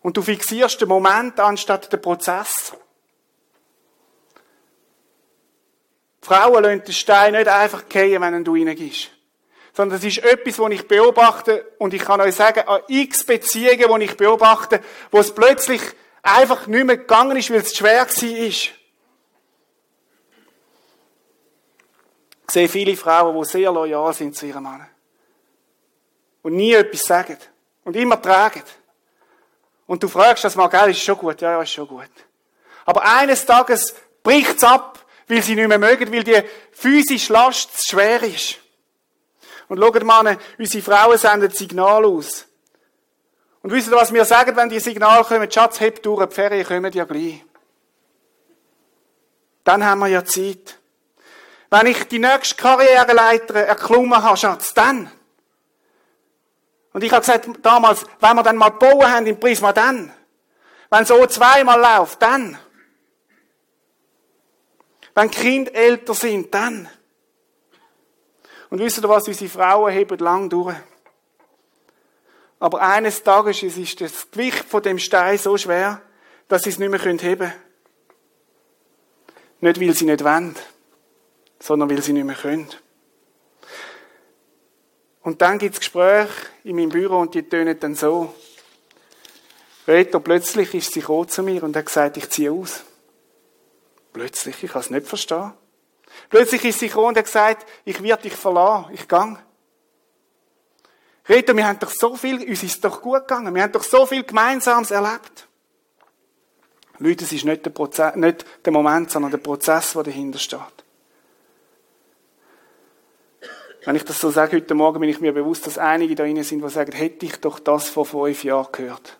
Und 0.00 0.16
du 0.16 0.22
fixierst 0.22 0.80
den 0.80 0.88
Moment 0.88 1.40
anstatt 1.40 1.92
den 1.92 2.00
Prozess. 2.00 2.72
Frauen 6.28 6.62
lassen 6.62 6.84
den 6.84 6.92
Stein 6.92 7.32
nicht 7.32 7.48
einfach 7.48 7.84
fallen, 7.88 8.20
wenn 8.20 8.44
du 8.44 8.52
reingehst. 8.52 9.10
Sondern 9.72 9.98
das 9.98 10.06
ist 10.06 10.18
etwas, 10.18 10.58
was 10.58 10.72
ich 10.72 10.86
beobachte, 10.86 11.72
und 11.78 11.94
ich 11.94 12.02
kann 12.02 12.20
euch 12.20 12.34
sagen, 12.34 12.68
an 12.68 12.82
x 12.88 13.24
Beziehungen, 13.24 14.00
die 14.00 14.04
ich 14.04 14.16
beobachte, 14.16 14.82
wo 15.10 15.20
es 15.20 15.34
plötzlich 15.34 15.80
einfach 16.22 16.66
nicht 16.66 16.84
mehr 16.84 16.98
gegangen 16.98 17.36
ist, 17.36 17.50
weil 17.50 17.60
es 17.60 17.74
schwer 17.74 18.06
war. 18.06 18.22
Ich 18.22 18.74
sehe 22.50 22.68
viele 22.68 22.96
Frauen, 22.96 23.38
die 23.38 23.48
sehr 23.48 23.72
loyal 23.72 24.12
sind 24.12 24.36
zu 24.36 24.46
ihrem 24.46 24.64
Mann. 24.64 24.86
Und 26.42 26.56
nie 26.56 26.72
etwas 26.72 27.02
sagen. 27.02 27.38
Und 27.84 27.96
immer 27.96 28.20
tragen. 28.20 28.62
Und 29.86 30.02
du 30.02 30.08
fragst 30.08 30.44
das 30.44 30.56
mal, 30.56 30.68
gell, 30.68 30.90
ist 30.90 31.00
schon 31.00 31.16
gut? 31.16 31.40
Ja, 31.40 31.52
ja, 31.52 31.62
ist 31.62 31.72
schon 31.72 31.88
gut. 31.88 32.10
Aber 32.84 33.02
eines 33.02 33.46
Tages 33.46 33.94
bricht 34.22 34.56
es 34.56 34.64
ab, 34.64 34.98
weil 35.28 35.42
sie 35.42 35.54
nicht 35.54 35.68
mehr 35.68 35.78
mögen, 35.78 36.12
weil 36.12 36.24
die 36.24 36.42
physische 36.72 37.32
Last 37.32 37.80
zu 37.80 37.90
schwer 37.90 38.22
ist. 38.22 38.56
Und 39.68 39.78
schaut 39.78 40.02
mal, 40.02 40.38
unsere 40.58 40.82
Frauen 40.82 41.18
senden 41.18 41.50
Signal 41.50 42.04
aus. 42.04 42.46
Und 43.62 43.72
wisst 43.72 43.88
ihr, 43.88 43.96
was 43.96 44.12
wir 44.12 44.24
sagen, 44.24 44.56
wenn 44.56 44.68
die 44.68 44.80
Signale 44.80 45.24
kommen? 45.24 45.50
Schatz, 45.50 45.80
heb 45.80 46.02
durch, 46.02 46.26
die 46.26 46.34
Ferien 46.34 46.66
kommen 46.66 46.92
ja 46.92 47.04
gleich. 47.04 47.44
Dann 49.64 49.84
haben 49.84 49.98
wir 49.98 50.06
ja 50.06 50.24
Zeit. 50.24 50.78
Wenn 51.70 51.86
ich 51.86 52.04
die 52.04 52.18
nächste 52.18 52.54
Karriereleiter 52.54 53.56
erklommen 53.56 54.22
habe, 54.22 54.36
Schatz, 54.38 54.72
dann. 54.72 55.10
Und 56.94 57.04
ich 57.04 57.12
habe 57.12 57.20
gesagt, 57.20 57.48
damals, 57.62 58.06
wenn 58.20 58.36
wir 58.36 58.42
dann 58.42 58.56
mal 58.56 58.70
bauen 58.70 59.06
haben 59.06 59.26
im 59.26 59.38
Prisma, 59.38 59.72
dann. 59.72 60.12
Wenn 60.88 61.04
so 61.04 61.26
zweimal 61.26 61.78
läuft, 61.78 62.22
dann. 62.22 62.58
Wenn 65.18 65.32
Kinder 65.32 65.74
älter 65.74 66.14
sind, 66.14 66.54
dann. 66.54 66.88
Und 68.70 68.78
wisst 68.78 68.98
ihr 68.98 69.08
was? 69.08 69.26
Unsere 69.26 69.50
Frauen 69.50 69.92
heben 69.92 70.16
lang 70.18 70.48
durch. 70.48 70.76
Aber 72.60 72.80
eines 72.80 73.24
Tages 73.24 73.64
ist 73.64 74.00
das 74.00 74.30
Gewicht 74.30 74.64
von 74.66 74.80
dem 74.80 75.00
Stein 75.00 75.36
so 75.36 75.56
schwer, 75.58 76.02
dass 76.46 76.62
sie 76.62 76.70
es 76.70 76.78
nicht 76.78 76.88
mehr 76.88 77.00
heben 77.00 77.18
können. 77.18 77.52
Nicht, 79.58 79.80
weil 79.80 79.92
sie 79.92 80.04
nicht 80.04 80.22
wollen, 80.22 80.54
sondern 81.58 81.90
weil 81.90 82.00
sie 82.00 82.12
nicht 82.12 82.24
mehr 82.24 82.36
können. 82.36 82.68
Und 85.22 85.42
dann 85.42 85.58
gibt 85.58 85.74
es 85.74 85.80
Gespräche 85.80 86.30
in 86.62 86.76
meinem 86.76 86.90
Büro 86.90 87.18
und 87.18 87.34
die 87.34 87.42
tönen 87.42 87.80
dann 87.80 87.96
so. 87.96 88.32
Reto, 89.88 90.20
plötzlich 90.20 90.74
ist 90.74 90.92
sie 90.92 91.00
gekommen 91.00 91.28
zu 91.28 91.42
mir 91.42 91.64
und 91.64 91.74
hat 91.74 91.86
gesagt, 91.86 92.18
ich 92.18 92.30
ziehe 92.30 92.52
aus. 92.52 92.84
Plötzlich, 94.18 94.64
ich 94.64 94.72
kann 94.72 94.80
es 94.80 94.90
nicht 94.90 95.06
verstehen. 95.06 95.52
Plötzlich 96.28 96.64
ist 96.64 96.80
sie 96.80 96.88
gekommen 96.88 97.10
und 97.10 97.18
hat 97.18 97.26
gesagt, 97.26 97.64
ich 97.84 98.02
werde 98.02 98.24
dich 98.24 98.34
verlassen, 98.34 98.92
ich 98.92 99.06
gang. 99.06 99.38
Reto, 101.28 101.56
wir 101.56 101.64
haben 101.64 101.78
doch 101.78 101.92
so 101.92 102.16
viel, 102.16 102.42
uns 102.42 102.64
ist 102.64 102.84
doch 102.84 103.00
gut 103.00 103.28
gegangen, 103.28 103.54
wir 103.54 103.62
haben 103.62 103.70
doch 103.70 103.84
so 103.84 104.06
viel 104.06 104.24
Gemeinsames 104.24 104.90
erlebt. 104.90 105.46
Leute, 106.98 107.26
es 107.26 107.32
ist 107.32 107.44
nicht 107.44 107.64
der, 107.64 107.70
Prozess, 107.70 108.16
nicht 108.16 108.44
der 108.64 108.72
Moment, 108.72 109.08
sondern 109.08 109.30
der 109.30 109.38
Prozess, 109.38 109.92
der 109.92 110.02
dahinter 110.02 110.40
steht. 110.40 110.58
Wenn 113.84 113.94
ich 113.94 114.04
das 114.04 114.18
so 114.18 114.32
sage 114.32 114.56
heute 114.56 114.74
Morgen, 114.74 114.98
bin 114.98 115.10
ich 115.10 115.20
mir 115.20 115.32
bewusst, 115.32 115.64
dass 115.68 115.78
einige 115.78 116.16
da 116.16 116.24
drinnen 116.24 116.42
sind, 116.42 116.60
die 116.60 116.68
sagen, 116.70 116.90
hätte 116.90 117.24
ich 117.24 117.36
doch 117.36 117.60
das 117.60 117.88
vor 117.88 118.04
fünf 118.04 118.42
Jahren 118.42 118.72
gehört. 118.72 119.16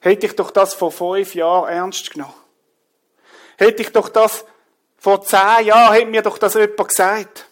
Hätte 0.00 0.26
ich 0.26 0.36
doch 0.36 0.50
das 0.50 0.74
vor 0.74 0.90
fünf 0.90 1.34
Jahren 1.34 1.68
ernst 1.68 2.10
genommen. 2.10 2.34
Hätte 3.56 3.82
ich 3.82 3.92
doch 3.92 4.08
das 4.08 4.44
vor 4.96 5.22
zehn 5.22 5.66
Jahren, 5.66 5.92
hätte 5.94 6.06
mir 6.06 6.22
doch 6.22 6.38
das 6.38 6.54
jemand 6.54 6.88
gesagt. 6.88 7.46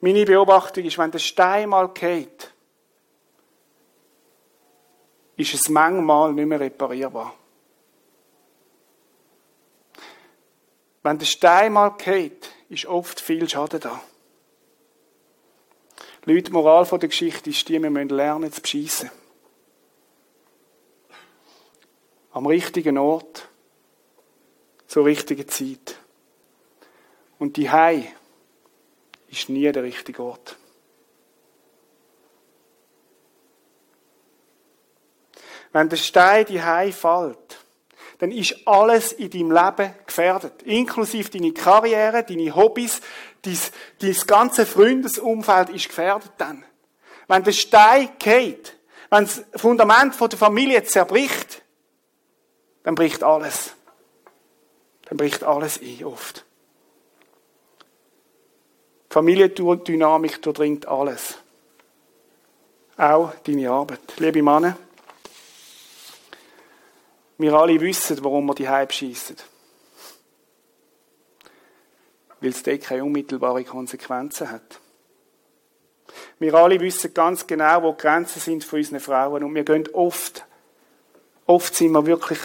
Meine 0.00 0.26
Beobachtung 0.26 0.84
ist, 0.84 0.98
wenn 0.98 1.10
der 1.10 1.18
Stein 1.18 1.70
mal 1.70 1.88
geht, 1.88 2.50
ist 5.36 5.54
es 5.54 5.68
manchmal 5.70 6.32
nicht 6.34 6.46
mehr 6.46 6.60
reparierbar. 6.60 7.34
Wenn 11.02 11.18
der 11.18 11.26
Stein 11.26 11.72
mal 11.72 11.90
geht, 11.96 12.50
ist 12.68 12.86
oft 12.86 13.20
viel 13.20 13.48
Schaden 13.48 13.80
da. 13.80 14.00
Leute, 16.26 16.44
die 16.44 16.52
Moral 16.52 16.86
der 16.86 17.08
Geschichte 17.08 17.50
ist 17.50 17.68
die, 17.68 17.82
wir 17.82 17.90
müssen 17.90 18.08
lernen 18.08 18.50
zu 18.50 18.62
beschissen. 18.62 19.10
Am 22.32 22.46
richtigen 22.46 22.96
Ort, 22.96 23.46
zur 24.86 25.04
richtigen 25.04 25.46
Zeit. 25.48 25.98
Und 27.38 27.56
die 27.58 27.70
Hei 27.70 28.10
ist 29.28 29.50
nie 29.50 29.70
der 29.70 29.82
richtige 29.82 30.22
Ort. 30.22 30.56
Wenn 35.72 35.88
der 35.88 35.96
Stein 35.96 36.46
die 36.46 36.62
Hei 36.62 36.90
fällt, 36.90 37.58
dann 38.18 38.30
ist 38.30 38.66
alles 38.66 39.12
in 39.12 39.28
deinem 39.28 39.50
Leben 39.50 39.94
gefährdet. 40.06 40.62
Inklusive 40.62 41.30
deine 41.30 41.52
Karriere, 41.52 42.22
deine 42.22 42.54
Hobbys, 42.54 43.00
dein, 43.44 43.58
dein 44.00 44.26
ganze 44.26 44.66
Freundesumfeld 44.66 45.70
ist 45.70 45.88
gefährdet 45.88 46.32
dann. 46.38 46.64
Wenn 47.28 47.44
der 47.44 47.52
Stein 47.52 48.10
geht, 48.18 48.76
wenn 49.10 49.24
das 49.24 49.44
Fundament 49.56 50.20
der 50.20 50.38
Familie 50.38 50.82
zerbricht, 50.84 51.62
dann 52.82 52.94
bricht 52.94 53.22
alles. 53.22 53.74
Dann 55.06 55.16
bricht 55.16 55.42
alles 55.42 55.80
ein, 55.80 56.04
oft. 56.04 56.44
Familiendynamik 59.10 60.42
durchdringt 60.42 60.88
alles. 60.88 61.38
Auch 62.96 63.32
deine 63.44 63.70
Arbeit. 63.70 64.00
Liebe 64.18 64.42
Männer, 64.42 64.76
wir 67.38 67.52
alle 67.54 67.80
wissen, 67.80 68.22
warum 68.24 68.46
wir 68.46 68.54
die 68.54 68.68
Hype 68.68 68.92
schießen. 68.92 69.36
Weil 72.44 72.50
es 72.50 72.62
dort 72.62 72.82
keine 72.82 73.02
unmittelbaren 73.02 73.64
Konsequenzen 73.64 74.50
hat. 74.50 74.78
Wir 76.38 76.52
alle 76.52 76.78
wissen 76.78 77.14
ganz 77.14 77.46
genau, 77.46 77.82
wo 77.82 77.92
die 77.92 78.02
Grenzen 78.02 78.38
sind 78.38 78.62
von 78.62 78.80
unseren 78.80 79.00
Frauen. 79.00 79.44
Und 79.44 79.54
wir 79.54 79.64
gehen 79.64 79.88
oft, 79.94 80.44
oft 81.46 81.74
sind 81.74 81.92
wir 81.92 82.04
wirklich 82.04 82.38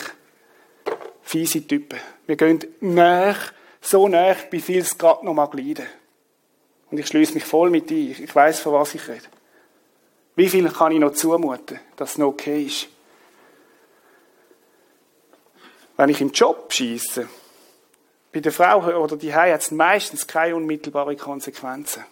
fiese 1.21 1.67
Typen. 1.67 1.99
Wir 2.27 2.37
gehen 2.37 2.61
näher, 2.79 3.35
so 3.81 4.07
näher, 4.07 4.37
wie 4.51 4.61
viel 4.61 4.79
es 4.79 4.97
gerade 4.97 5.25
noch 5.25 5.33
mal 5.33 5.47
gleiten. 5.47 5.85
Und 6.89 6.97
ich 6.97 7.07
schließe 7.07 7.33
mich 7.33 7.43
voll 7.43 7.69
mit 7.69 7.89
dir. 7.89 8.17
Ich 8.17 8.33
weiß, 8.33 8.61
von 8.61 8.71
was 8.71 8.95
ich 8.95 9.05
rede. 9.05 9.25
Wie 10.37 10.47
viel 10.47 10.69
kann 10.71 10.93
ich 10.93 10.99
noch 10.99 11.11
zumuten, 11.11 11.77
dass 11.97 12.11
es 12.11 12.17
noch 12.17 12.27
okay 12.27 12.63
ist? 12.63 12.87
Wenn 15.97 16.07
ich 16.07 16.21
im 16.21 16.31
Job 16.31 16.71
schieße, 16.71 17.27
Bei 18.31 18.39
der 18.39 18.51
Frau 18.51 18.79
oder 19.01 19.17
die 19.17 19.33
hat 19.33 19.61
es 19.61 19.71
meistens 19.71 20.27
keine 20.27 20.55
unmittelbaren 20.55 21.17
Konsequenzen. 21.17 22.05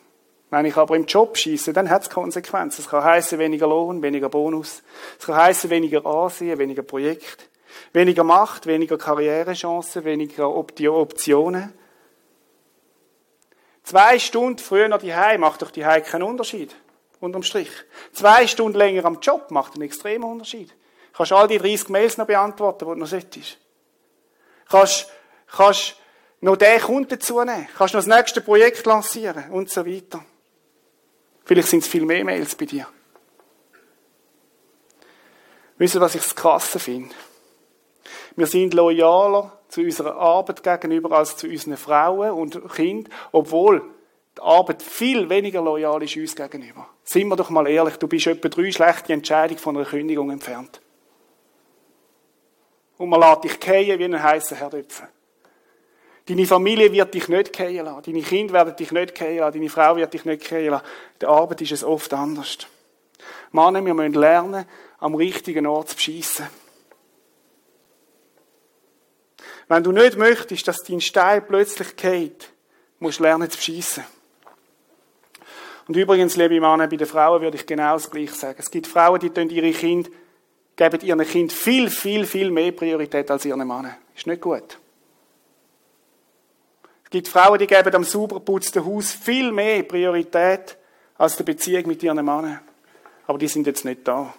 Wenn 0.49 0.65
ich 0.65 0.77
aber 0.77 0.95
im 0.95 1.05
Job 1.05 1.37
schieße, 1.37 1.73
dann 1.73 1.89
hat 1.89 2.03
es 2.03 2.09
Konsequenzen. 2.09 2.81
Es 2.81 2.89
kann 2.89 3.03
heißen 3.03 3.37
weniger 3.37 3.67
Lohn, 3.67 4.01
weniger 4.01 4.29
Bonus. 4.29 4.81
Es 5.19 5.25
kann 5.25 5.35
heißen 5.35 5.69
weniger 5.69 6.05
Ansehen, 6.05 6.57
weniger 6.57 6.83
Projekt, 6.83 7.49
weniger 7.91 8.23
Macht, 8.23 8.65
weniger 8.65 8.97
Karrierechancen, 8.97 10.05
weniger 10.05 10.49
Optionen. 10.49 11.73
Zwei 13.83 14.19
Stunden 14.19 14.59
früher 14.59 14.87
noch 14.87 14.99
die 14.99 15.13
macht 15.37 15.61
doch 15.61 15.71
die 15.71 15.81
keinen 15.81 16.23
Unterschied. 16.23 16.75
Unterm 17.19 17.43
Strich. 17.43 17.71
Zwei 18.13 18.47
Stunden 18.47 18.77
länger 18.77 19.05
am 19.05 19.19
Job 19.19 19.51
macht 19.51 19.73
einen 19.73 19.83
extremen 19.83 20.23
Unterschied. 20.23 20.73
Kannst 21.13 21.31
all 21.31 21.47
die 21.47 21.57
30 21.57 21.89
Mails 21.89 22.17
noch 22.17 22.27
beantworten, 22.27 22.85
die 22.85 22.93
du 22.93 22.99
noch 22.99 23.07
solltest. 23.07 23.57
Kannst, 24.69 25.11
kannst 25.47 25.95
noch 26.41 26.55
den 26.55 26.79
Kunden 26.79 27.09
dazu 27.09 27.39
nehmen. 27.43 27.67
Kannst 27.77 27.93
noch 27.93 28.03
das 28.03 28.07
nächste 28.07 28.41
Projekt 28.41 28.85
lancieren 28.85 29.51
und 29.51 29.69
so 29.69 29.85
weiter. 29.85 30.23
Vielleicht 31.45 31.69
sind 31.69 31.83
es 31.83 31.87
viel 31.87 32.05
mehr 32.05 32.23
Mails 32.23 32.55
bei 32.55 32.65
dir. 32.65 32.87
Wisst 35.77 35.95
ihr, 35.95 36.01
was 36.01 36.15
ich 36.15 36.23
das 36.23 36.35
Krasse 36.35 36.79
finde? 36.79 37.13
Wir 38.35 38.47
sind 38.47 38.73
loyaler 38.73 39.57
zu 39.67 39.81
unserer 39.81 40.15
Arbeit 40.15 40.63
gegenüber 40.63 41.17
als 41.17 41.37
zu 41.37 41.47
unseren 41.47 41.77
Frauen 41.77 42.31
und 42.31 42.73
Kindern, 42.73 43.13
obwohl 43.31 43.83
die 44.37 44.41
Arbeit 44.41 44.83
viel 44.83 45.29
weniger 45.29 45.61
loyal 45.61 46.03
ist 46.03 46.15
uns 46.15 46.35
gegenüber. 46.35 46.87
Sind 47.03 47.27
wir 47.27 47.35
doch 47.35 47.49
mal 47.49 47.67
ehrlich, 47.67 47.97
du 47.97 48.07
bist 48.07 48.27
etwa 48.27 48.49
drei 48.49 48.71
schlechte 48.71 49.13
Entscheidungen 49.13 49.59
von 49.59 49.75
einer 49.75 49.85
Kündigung 49.85 50.29
entfernt. 50.29 50.81
Und 52.97 53.09
man 53.09 53.19
lässt 53.19 53.43
dich 53.43 53.53
fallen 53.53 53.99
wie 53.99 54.05
ein 54.05 54.21
heißer 54.21 54.55
Herdöpfel. 54.55 55.07
Deine 56.27 56.45
Familie 56.45 56.91
wird 56.91 57.13
dich 57.13 57.29
nicht 57.29 57.55
fallen 57.55 57.85
lassen. 57.85 58.03
Deine 58.05 58.21
Kinder 58.21 58.53
werden 58.53 58.75
dich 58.75 58.91
nicht 58.91 59.17
fallen 59.17 59.37
lassen. 59.37 59.53
Deine 59.53 59.69
Frau 59.69 59.95
wird 59.95 60.13
dich 60.13 60.25
nicht 60.25 60.45
fallen 60.45 60.71
lassen. 60.71 60.85
In 61.13 61.19
der 61.21 61.29
Arbeit 61.29 61.61
ist 61.61 61.71
es 61.71 61.83
oft 61.83 62.13
anders. 62.13 62.57
Männer, 63.51 63.85
wir 63.85 63.93
müssen 63.93 64.13
lernen, 64.13 64.65
am 64.99 65.15
richtigen 65.15 65.65
Ort 65.65 65.89
zu 65.89 65.95
beschissen. 65.95 66.47
Wenn 69.69 69.83
du 69.83 69.91
nicht 69.91 70.17
möchtest, 70.17 70.67
dass 70.67 70.83
dein 70.83 71.01
Stein 71.01 71.45
plötzlich 71.47 71.95
geht, 71.95 72.49
musst 72.99 73.19
du 73.19 73.23
lernen 73.23 73.49
zu 73.49 73.57
beschissen. 73.57 74.03
Und 75.87 75.95
übrigens, 75.95 76.35
liebe 76.35 76.59
Männer, 76.59 76.87
bei 76.87 76.97
den 76.97 77.07
Frauen 77.07 77.41
würde 77.41 77.55
ich 77.55 77.65
genau 77.65 77.93
das 77.93 78.11
Gleiche 78.11 78.33
sagen. 78.33 78.57
Es 78.59 78.69
gibt 78.69 78.87
Frauen, 78.87 79.19
die 79.19 79.55
ihre 79.55 79.71
Kinder, 79.71 80.09
geben 80.75 80.99
ihren 81.01 81.25
Kind 81.25 81.53
viel, 81.53 81.89
viel, 81.89 82.25
viel 82.25 82.51
mehr 82.51 82.73
Priorität 82.73 83.31
als 83.31 83.45
ihren 83.45 83.65
Männern. 83.65 83.95
Ist 84.13 84.27
nicht 84.27 84.41
gut. 84.41 84.77
Es 87.07 87.11
gibt 87.11 87.29
Frauen, 87.29 87.57
die 87.57 87.67
geben 87.67 87.95
am 87.95 88.03
sauber 88.03 88.35
geputzten 88.35 88.85
Haus 88.85 89.13
viel 89.13 89.53
mehr 89.53 89.81
Priorität 89.83 90.75
als 91.17 91.37
der 91.37 91.45
Beziehung 91.45 91.87
mit 91.87 92.03
ihren 92.03 92.17
Männern. 92.17 92.59
Aber 93.27 93.37
die 93.37 93.47
sind 93.47 93.65
jetzt 93.65 93.85
nicht 93.85 94.05
da. 94.05 94.33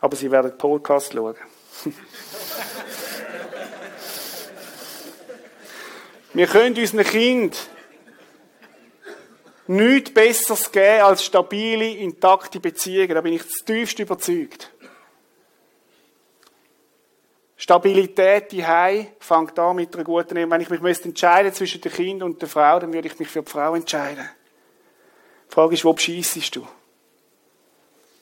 Aber 0.00 0.16
sie 0.16 0.30
werden 0.30 0.56
Podcast 0.56 1.12
schauen. 1.12 1.36
Wir 6.32 6.46
können 6.46 6.74
unseren 6.74 7.04
Kind 7.04 7.58
nichts 9.66 10.14
Besseres 10.14 10.72
geben 10.72 11.02
als 11.02 11.22
stabile, 11.22 11.86
intakte 11.96 12.60
Beziehungen. 12.60 13.14
Da 13.14 13.20
bin 13.20 13.34
ich 13.34 13.42
tiefst 13.66 13.98
überzeugt. 13.98 14.70
Stabilität 17.60 18.52
die 18.52 18.64
fängt 19.18 19.58
an 19.58 19.76
mit 19.76 19.94
einer 19.94 20.02
guten 20.02 20.34
Ehe. 20.34 20.50
Wenn 20.50 20.62
ich 20.62 20.70
mich 20.70 20.80
müsste 20.80 21.08
entscheiden 21.08 21.52
zwischen 21.52 21.82
dem 21.82 21.92
Kind 21.92 22.22
und 22.22 22.40
der 22.40 22.48
Frau, 22.48 22.78
dann 22.78 22.90
würde 22.90 23.08
ich 23.08 23.18
mich 23.18 23.28
für 23.28 23.42
die 23.42 23.50
Frau 23.50 23.74
entscheiden. 23.74 24.26
Die 25.46 25.54
Frage 25.54 25.74
ist, 25.74 25.84
wo 25.84 25.92
beschissest 25.92 26.56
du? 26.56 26.66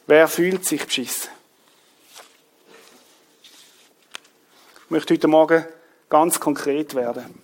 Wer 0.09 0.27
fühlt 0.27 0.65
sich 0.65 0.85
beschissen? 0.85 1.31
Ich 4.85 4.91
möchte 4.91 5.15
heute 5.15 5.29
Morgen 5.29 5.65
ganz 6.09 6.41
konkret 6.41 6.97
werden. 6.97 7.41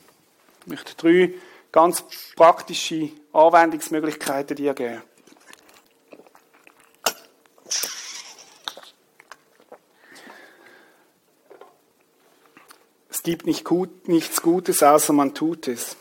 Ich 0.62 0.66
möchte 0.66 0.96
drei 0.96 1.34
ganz 1.70 2.04
praktische 2.34 3.10
Anwendungsmöglichkeiten 3.32 4.56
dir 4.56 4.74
geben. 4.74 5.02
Gibt 13.24 13.46
nicht 13.46 13.64
gut, 13.64 14.06
nichts 14.06 14.42
Gutes, 14.42 14.82
außer 14.82 15.12
man 15.12 15.34
tut 15.34 15.66
es. 15.66 15.96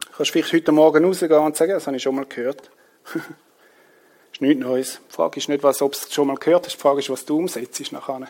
Du 0.00 0.08
kannst 0.16 0.32
vielleicht 0.32 0.52
heute 0.52 0.72
Morgen 0.72 1.04
rausgehen 1.04 1.32
und 1.32 1.56
sagen, 1.56 1.72
das 1.72 1.86
habe 1.86 1.96
ich 1.96 2.02
schon 2.02 2.16
mal 2.16 2.26
gehört. 2.26 2.70
das 3.14 3.22
ist 4.32 4.42
nichts 4.42 4.62
Neues. 4.62 5.00
Die 5.08 5.14
Frage 5.14 5.38
ist 5.38 5.48
nicht, 5.48 5.62
was, 5.62 5.80
ob 5.80 5.92
du 5.92 5.98
es 5.98 6.12
schon 6.12 6.26
mal 6.26 6.36
gehört 6.36 6.66
hast, 6.66 6.74
die 6.74 6.80
Frage 6.80 6.98
ist, 6.98 7.08
was 7.08 7.24
du 7.24 7.38
umsetzt 7.38 7.92
nachher. 7.92 8.28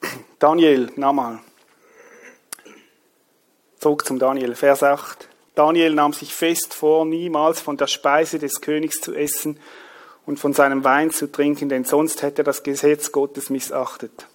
Daniel, 0.38 0.90
nochmal. 0.94 1.40
Zurück 3.80 4.06
zum 4.06 4.18
Daniel, 4.18 4.54
Vers 4.54 4.84
8. 4.84 5.28
Daniel 5.56 5.92
nahm 5.92 6.12
sich 6.12 6.32
fest 6.32 6.72
vor, 6.72 7.04
niemals 7.04 7.60
von 7.60 7.76
der 7.76 7.88
Speise 7.88 8.38
des 8.38 8.60
Königs 8.60 9.00
zu 9.00 9.14
essen 9.14 9.58
und 10.24 10.38
von 10.38 10.52
seinem 10.52 10.84
Wein 10.84 11.10
zu 11.10 11.32
trinken, 11.32 11.68
denn 11.68 11.84
sonst 11.84 12.22
hätte 12.22 12.42
er 12.42 12.44
das 12.44 12.62
Gesetz 12.62 13.10
Gottes 13.10 13.50
missachtet. 13.50 14.26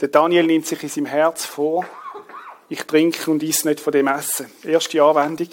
Der 0.00 0.08
Daniel 0.08 0.44
nimmt 0.44 0.66
sich 0.66 0.82
in 0.82 0.88
seinem 0.88 1.06
Herz 1.06 1.46
vor, 1.46 1.86
ich 2.68 2.82
trinke 2.82 3.30
und 3.30 3.42
esse 3.42 3.68
nicht 3.68 3.80
von 3.80 3.92
dem 3.92 4.08
Essen. 4.08 4.50
Erste 4.62 5.02
Anwendung. 5.02 5.48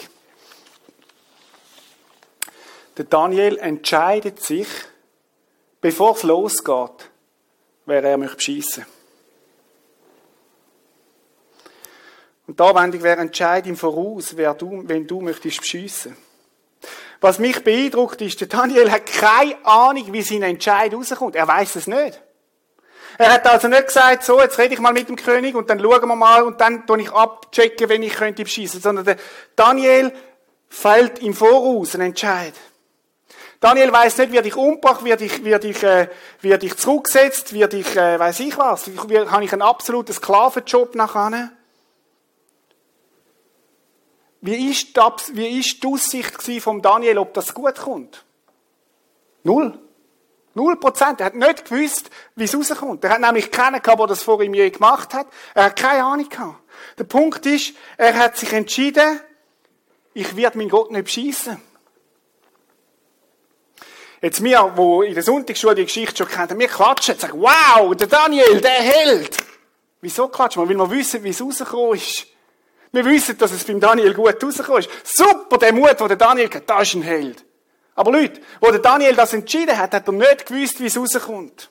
Der 2.96 3.04
Daniel 3.04 3.56
entscheidet 3.58 4.42
sich, 4.42 4.68
bevor 5.80 6.14
es 6.14 6.22
losgeht, 6.24 7.10
wer 7.86 8.02
er 8.04 8.18
möchte 8.18 8.36
beschissen. 8.36 8.86
Und 12.46 12.60
die 12.60 12.62
Anwendung 12.62 13.02
wäre, 13.02 13.20
entscheid 13.20 13.66
im 13.66 13.76
Voraus, 13.76 14.36
wer 14.36 14.52
du, 14.54 14.82
wenn 14.86 15.06
du 15.06 15.20
möchtest 15.20 15.60
beschissen. 15.60 16.16
Was 17.20 17.38
mich 17.38 17.64
beeindruckt 17.64 18.20
ist, 18.20 18.40
der 18.40 18.48
Daniel 18.48 18.90
hat 18.90 19.06
keine 19.06 19.64
Ahnung, 19.64 20.12
wie 20.12 20.20
sein 20.20 20.42
Entscheid 20.42 20.92
rauskommt. 20.92 21.36
Er 21.36 21.48
weiß 21.48 21.76
es 21.76 21.86
nicht. 21.86 22.20
Er 23.18 23.32
hat 23.32 23.46
also 23.46 23.68
nicht 23.68 23.86
gesagt, 23.86 24.24
so, 24.24 24.40
jetzt 24.40 24.58
rede 24.58 24.74
ich 24.74 24.80
mal 24.80 24.92
mit 24.92 25.08
dem 25.08 25.16
König 25.16 25.54
und 25.54 25.70
dann 25.70 25.80
schauen 25.80 26.08
wir 26.08 26.16
mal 26.16 26.42
und 26.42 26.60
dann 26.60 26.86
tue 26.86 27.00
ich 27.00 27.12
abchecken, 27.12 27.88
wenn 27.88 28.02
ich 28.02 28.14
könnte 28.14 28.42
beschissen. 28.42 28.80
Sondern 28.80 29.04
der 29.04 29.16
Daniel 29.54 30.12
fällt 30.68 31.20
im 31.20 31.34
Voraus 31.34 31.94
einen 31.94 32.08
Entscheid. 32.08 32.54
Daniel 33.60 33.92
weiß 33.92 34.18
nicht, 34.18 34.32
wird 34.32 34.46
ich 34.46 34.56
umgebracht, 34.56 35.04
wird 35.04 35.22
ich, 35.22 35.42
wird 35.44 35.64
ich, 35.64 35.82
äh, 35.82 36.08
wird 36.42 36.64
ich 36.64 36.76
zurückgesetzt, 36.76 37.54
wird 37.54 37.72
ich, 37.72 37.96
äh, 37.96 38.18
weiß 38.18 38.40
ich 38.40 38.58
was, 38.58 38.88
habe 38.88 39.44
ich 39.44 39.52
einen 39.52 39.62
absoluten 39.62 40.12
Sklavenjob 40.12 40.94
nachher. 40.94 41.50
Wie 44.42 44.70
ist, 44.70 44.94
die, 44.94 45.00
wie 45.32 45.60
ist 45.60 45.82
die 45.82 45.86
Aussicht 45.86 46.62
von 46.62 46.82
Daniel, 46.82 47.16
ob 47.16 47.32
das 47.32 47.54
gut 47.54 47.76
kommt? 47.76 48.22
Null. 49.44 49.78
Null 50.54 50.76
Prozent. 50.76 51.20
Er 51.20 51.26
hat 51.26 51.34
nicht 51.34 51.68
gewusst, 51.68 52.10
wie 52.36 52.44
es 52.44 52.56
rauskommt. 52.56 53.02
Er 53.04 53.10
hat 53.10 53.20
nämlich 53.20 53.50
keinen 53.50 53.82
gehabt, 53.82 54.00
der 54.00 54.06
das 54.06 54.22
vor 54.22 54.40
ihm 54.40 54.54
je 54.54 54.70
gemacht 54.70 55.12
hat. 55.12 55.26
Er 55.54 55.64
hat 55.64 55.76
keine 55.76 56.04
Ahnung 56.04 56.28
gehabt. 56.28 56.56
Der 56.98 57.04
Punkt 57.04 57.44
ist, 57.46 57.74
er 57.96 58.14
hat 58.16 58.36
sich 58.36 58.52
entschieden, 58.52 59.20
ich 60.12 60.36
werde 60.36 60.58
meinen 60.58 60.70
Gott 60.70 60.90
nicht 60.92 61.04
beschissen. 61.04 61.60
Jetzt 64.22 64.42
wir, 64.42 64.72
wo 64.76 65.02
in 65.02 65.12
der 65.12 65.22
Sonntagsschule 65.22 65.74
die 65.74 65.84
Geschichte 65.84 66.16
schon 66.16 66.28
kennen, 66.28 66.58
wir 66.58 66.68
klatschen 66.68 67.14
und 67.14 67.20
sagen, 67.20 67.40
wow, 67.40 67.94
der 67.94 68.06
Daniel, 68.06 68.60
der 68.60 68.70
Held. 68.70 69.36
Wieso 70.00 70.28
klatschen 70.28 70.62
wir? 70.62 70.68
Weil 70.68 70.88
wir 70.88 70.96
wissen, 70.96 71.22
wie 71.24 71.30
es 71.30 71.42
rausgekommen 71.42 71.96
ist. 71.96 72.26
Wir 72.92 73.04
wissen, 73.04 73.36
dass 73.36 73.50
es 73.50 73.64
beim 73.64 73.80
Daniel 73.80 74.14
gut 74.14 74.42
rausgekommen 74.42 74.80
ist. 74.80 74.90
Super, 75.02 75.58
der 75.58 75.72
Mut, 75.72 75.98
den 75.98 76.08
der 76.08 76.16
Daniel 76.16 76.48
hat, 76.48 76.70
das 76.70 76.82
ist 76.88 76.94
ein 76.94 77.02
Held. 77.02 77.44
Aber 77.94 78.10
Leute, 78.10 78.40
wo 78.60 78.70
der 78.70 78.80
Daniel 78.80 79.14
das 79.14 79.32
entschieden 79.32 79.76
hat, 79.76 79.94
hat 79.94 80.06
er 80.06 80.12
nicht 80.12 80.46
gewusst, 80.46 80.80
wie 80.80 80.86
es 80.86 80.96
rauskommt. 80.96 81.70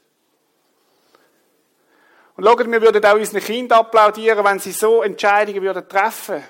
Und 2.35 2.45
schaut, 2.45 2.71
wir 2.71 2.81
würden 2.81 3.05
auch 3.05 3.15
unseren 3.15 3.41
Kindern 3.41 3.79
applaudieren, 3.79 4.43
wenn 4.43 4.59
sie 4.59 4.71
so 4.71 5.03
Entscheidungen 5.03 5.61
würden 5.61 5.87
treffen, 5.87 6.43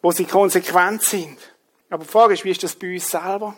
wo 0.00 0.12
sie 0.12 0.24
konsequent 0.24 1.02
sind. 1.02 1.38
Aber 1.90 2.04
die 2.04 2.10
Frage 2.10 2.34
ist, 2.34 2.44
wie 2.44 2.50
ist 2.50 2.62
das 2.62 2.76
bei 2.76 2.94
uns 2.94 3.10
selber? 3.10 3.56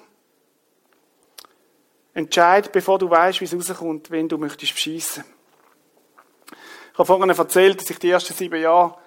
Entscheid, 2.14 2.72
bevor 2.72 2.98
du 2.98 3.08
weißt, 3.08 3.40
wie 3.40 3.44
es 3.44 3.54
rauskommt, 3.54 4.10
wenn 4.10 4.28
du 4.28 4.38
möchtest 4.38 4.74
beschissen. 4.74 5.24
Ich 6.92 6.98
habe 6.98 7.06
vorhin 7.06 7.30
erzählt, 7.30 7.80
dass 7.80 7.90
ich 7.90 7.98
die 7.98 8.10
ersten 8.10 8.34
sieben 8.34 8.60
Jahre 8.60 8.98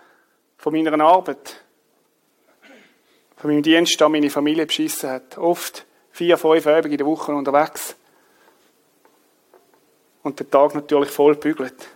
von 0.57 0.73
meiner 0.73 1.03
Arbeit, 1.03 1.62
von 3.43 3.51
meinem 3.51 3.61
Dienst 3.61 4.01
an 4.01 4.13
meine 4.13 4.29
Familie 4.29 4.65
beschissen 4.65 5.09
hat. 5.09 5.37
Oft 5.37 5.85
vier, 6.13 6.37
fünf 6.37 6.65
Abende 6.65 6.91
in 6.91 6.97
der 6.97 7.05
Woche 7.05 7.33
unterwegs. 7.33 7.93
und 10.21 10.39
den 10.39 10.49
Tag 10.49 10.73
natürlich 10.73 11.09
voll 11.09 11.35
bügelt. 11.35 11.89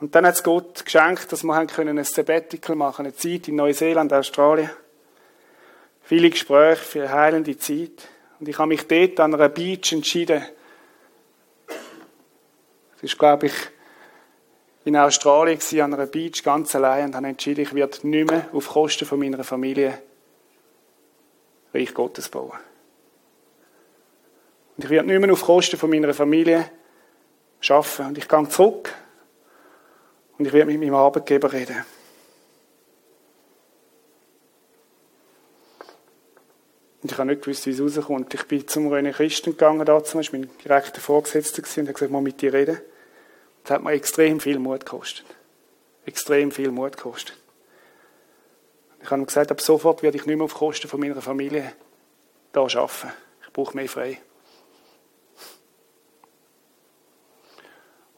Und 0.00 0.12
dann 0.12 0.26
hat 0.26 0.34
es 0.34 0.42
Gott 0.42 0.84
geschenkt, 0.84 1.30
dass 1.30 1.44
wir 1.44 1.54
ein 1.54 2.04
Sabbatical 2.04 2.74
machen, 2.74 3.06
eine 3.06 3.14
Zeit 3.14 3.46
in 3.46 3.54
Neuseeland, 3.54 4.12
Australien. 4.12 4.70
Viele 6.02 6.30
Gespräche 6.30 6.82
für 6.82 7.02
eine 7.02 7.12
heilende 7.12 7.56
Zeit. 7.56 8.08
Und 8.40 8.48
ich 8.48 8.58
habe 8.58 8.70
mich 8.70 8.88
dort 8.88 9.20
an 9.20 9.34
einer 9.34 9.48
Beach 9.50 9.92
entschieden. 9.92 10.44
Das 11.68 13.02
ist, 13.02 13.16
glaube 13.16 13.46
ich, 13.46 13.54
in 14.84 14.96
Australien 14.96 15.60
an 15.80 15.94
einer 15.94 16.06
Beach 16.06 16.42
ganz 16.42 16.74
allein 16.74 17.06
und 17.06 17.14
habe 17.14 17.26
entschieden, 17.26 17.60
ich 17.60 17.74
werde 17.74 18.06
nicht 18.06 18.30
mehr 18.30 18.48
auf 18.52 18.68
Kosten 18.68 19.04
von 19.04 19.18
meiner 19.18 19.44
Familie 19.44 20.00
Reich 21.72 21.94
Gottes 21.94 22.28
bauen. 22.28 22.58
Und 24.76 24.84
ich 24.84 24.90
werde 24.90 25.08
nicht 25.08 25.20
mehr 25.20 25.32
auf 25.32 25.42
Kosten 25.42 25.76
von 25.76 25.90
meiner 25.90 26.14
Familie 26.14 26.70
arbeiten. 27.68 28.06
Und 28.06 28.18
ich 28.18 28.28
gehe 28.28 28.48
zurück 28.48 28.94
und 30.38 30.46
ich 30.46 30.52
werde 30.52 30.70
mit 30.70 30.80
meinem 30.80 30.94
Arbeitgeber 30.94 31.52
reden. 31.52 31.84
Und 37.02 37.12
ich 37.12 37.18
habe 37.18 37.28
nicht 37.28 37.42
gewusst, 37.42 37.66
wie 37.66 37.70
es 37.70 37.80
rauskommt. 37.80 38.34
Ich 38.34 38.44
bin 38.44 38.66
zum 38.66 38.88
René 38.92 39.12
Christen 39.12 39.52
gegangen, 39.52 39.84
dazu, 39.86 40.18
war 40.18 40.24
mein 40.32 40.50
direkter 40.62 41.00
Vorgesetzter 41.00 41.62
und 41.62 41.68
habe 41.68 41.92
gesagt, 41.92 42.02
ich 42.02 42.10
muss 42.10 42.22
mit 42.22 42.40
dir 42.42 42.52
reden. 42.52 42.80
Das 43.62 43.72
hat 43.72 43.84
mir 43.84 43.92
extrem 43.92 44.40
viel 44.40 44.58
Mut 44.58 44.80
gekostet. 44.80 45.26
Extrem 46.04 46.50
viel 46.50 46.70
Mut 46.70 46.96
gekostet. 46.96 47.36
Ich 49.02 49.10
habe 49.10 49.24
gesagt, 49.24 49.50
ab 49.50 49.60
sofort 49.60 50.02
werde 50.02 50.18
ich 50.18 50.26
nicht 50.26 50.36
mehr 50.36 50.44
auf 50.44 50.54
Kosten 50.54 50.88
von 50.88 51.00
meiner 51.00 51.22
Familie 51.22 51.72
da 52.52 52.62
arbeiten. 52.62 53.12
Ich 53.42 53.52
brauche 53.52 53.76
mehr 53.76 53.88
frei. 53.88 54.20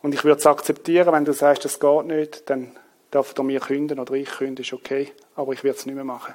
Und 0.03 0.15
ich 0.15 0.25
würde 0.25 0.41
es 0.41 0.47
akzeptieren, 0.47 1.13
wenn 1.13 1.25
du 1.25 1.33
sagst, 1.33 1.65
das 1.65 1.79
geht 1.79 2.07
nicht, 2.07 2.51
dann 2.51 2.77
darf 3.13 3.35
er 3.37 3.45
mir 3.45 3.61
künden 3.61 4.01
oder 4.01 4.15
ich 4.15 4.29
künden, 4.29 4.63
ist 4.63 4.73
okay. 4.73 5.13
Aber 5.37 5.53
ich 5.53 5.63
werde 5.63 5.79
es 5.79 5.87
nicht 5.87 5.95
mehr 5.95 6.05
machen. 6.05 6.35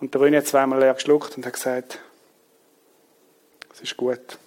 Und 0.00 0.12
der 0.12 0.20
René 0.20 0.38
hat 0.38 0.46
zweimal 0.46 0.80
leer 0.80 0.94
geschluckt 0.94 1.36
und 1.36 1.46
hat 1.46 1.54
gesagt, 1.54 2.00
es 3.72 3.80
ist 3.80 3.96
gut. 3.96 4.38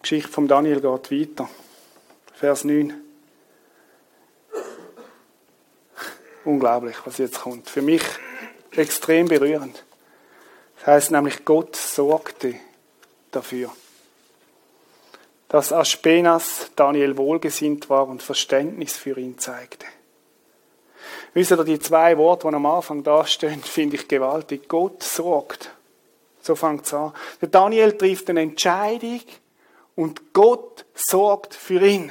Die 0.00 0.02
Geschichte 0.02 0.32
von 0.32 0.48
Daniel 0.48 0.80
geht 0.80 1.10
weiter. 1.10 1.50
Vers 2.32 2.64
9. 2.64 2.94
Unglaublich, 6.46 6.96
was 7.04 7.18
jetzt 7.18 7.42
kommt. 7.42 7.68
Für 7.68 7.82
mich 7.82 8.02
extrem 8.72 9.28
berührend. 9.28 9.84
Das 10.78 10.86
heißt 10.86 11.10
nämlich, 11.10 11.44
Gott 11.44 11.76
sorgte 11.76 12.54
dafür, 13.30 13.70
dass 15.48 15.70
Aspenas 15.70 16.70
Daniel 16.74 17.18
wohlgesinnt 17.18 17.90
war 17.90 18.08
und 18.08 18.22
Verständnis 18.22 18.96
für 18.96 19.18
ihn 19.18 19.38
zeigte. 19.38 19.84
Wisst 21.34 21.50
ihr, 21.50 21.62
die 21.62 21.78
zwei 21.78 22.16
Worte, 22.16 22.48
die 22.48 22.54
am 22.54 22.64
Anfang 22.64 23.02
da 23.02 23.26
stehen, 23.26 23.60
finde 23.62 23.96
ich 23.96 24.08
gewaltig. 24.08 24.66
Gott 24.66 25.02
sorgt. 25.02 25.70
So 26.40 26.54
fängt 26.54 26.86
es 26.86 26.94
an. 26.94 27.12
Der 27.42 27.48
Daniel 27.48 27.92
trifft 27.98 28.30
eine 28.30 28.40
Entscheidung 28.40 29.20
und 30.00 30.32
Gott 30.32 30.86
sorgt 30.94 31.54
für 31.54 31.86
ihn. 31.86 32.10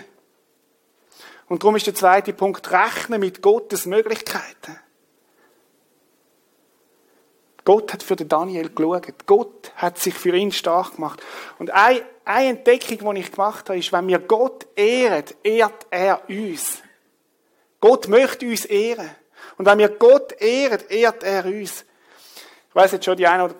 Und 1.47 1.63
darum 1.63 1.75
ist 1.75 1.87
der 1.87 1.95
zweite 1.95 2.33
Punkt, 2.33 2.69
rechnen 2.71 3.19
mit 3.19 3.41
Gottes 3.41 3.87
Möglichkeiten. 3.87 4.79
Gott 7.65 7.91
hat 7.91 8.03
für 8.03 8.15
den 8.15 8.29
Daniel 8.29 8.69
geschaut. 8.69 9.25
Gott 9.25 9.71
hat 9.75 9.97
sich 9.97 10.13
für 10.13 10.35
ihn 10.35 10.51
stark 10.51 10.97
gemacht. 10.97 11.23
Und 11.57 11.71
eine, 11.71 12.03
eine 12.25 12.49
Entdeckung, 12.49 13.15
die 13.15 13.21
ich 13.21 13.31
gemacht 13.31 13.67
habe, 13.69 13.79
ist, 13.79 13.91
wenn 13.91 14.07
wir 14.07 14.19
Gott 14.19 14.67
ehren, 14.75 15.25
ehrt 15.41 15.87
er 15.89 16.29
uns. 16.29 16.83
Gott 17.79 18.07
möchte 18.07 18.45
uns 18.45 18.65
ehren. 18.65 19.09
Und 19.57 19.65
wenn 19.65 19.79
wir 19.79 19.89
Gott 19.89 20.39
ehren, 20.39 20.81
ehrt 20.89 21.23
er 21.23 21.43
uns. 21.45 21.85
Ich 22.79 22.85
weiss 22.85 22.91
jetzt 22.93 23.03
schon, 23.03 23.17
die 23.17 23.27
eine 23.27 23.43
oder 23.43 23.55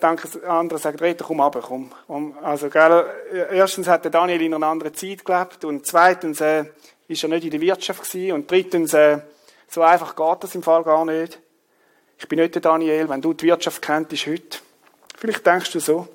andere 0.48 0.78
sagt, 0.78 1.02
Rita, 1.02 1.26
komm 1.28 1.42
runter, 1.42 1.60
komm. 1.60 2.38
Also, 2.42 2.70
gell, 2.70 3.06
erstens 3.52 3.90
hat 3.90 4.06
der 4.06 4.12
Daniel 4.12 4.42
in 4.42 4.54
einer 4.54 4.68
anderen 4.68 4.94
Zeit 4.94 5.26
gelebt 5.26 5.66
und 5.66 5.86
zweitens, 5.86 6.40
äh, 6.40 6.64
ist 7.10 7.22
er 7.24 7.28
nicht 7.28 7.44
in 7.44 7.52
der 7.52 7.60
Wirtschaft 7.60 8.10
gewesen 8.10 8.32
und 8.32 8.50
drittens, 8.50 8.94
äh, 8.94 9.20
so 9.68 9.82
einfach 9.82 10.16
geht 10.16 10.44
das 10.44 10.56
im 10.56 10.64
Fall 10.64 10.86
gar 10.86 11.04
nicht. 11.04 11.38
Ich 12.18 12.30
bin 12.30 12.40
nicht 12.40 12.56
der 12.56 12.62
Daniel, 12.62 13.10
wenn 13.10 13.22
du 13.22 13.34
die 13.34 13.48
Wirtschaft 13.48 13.82
kenntest 13.82 14.26
heute. 14.26 14.60
Vielleicht 15.18 15.46
denkst 15.46 15.74
du 15.74 15.82
so. 15.82 16.08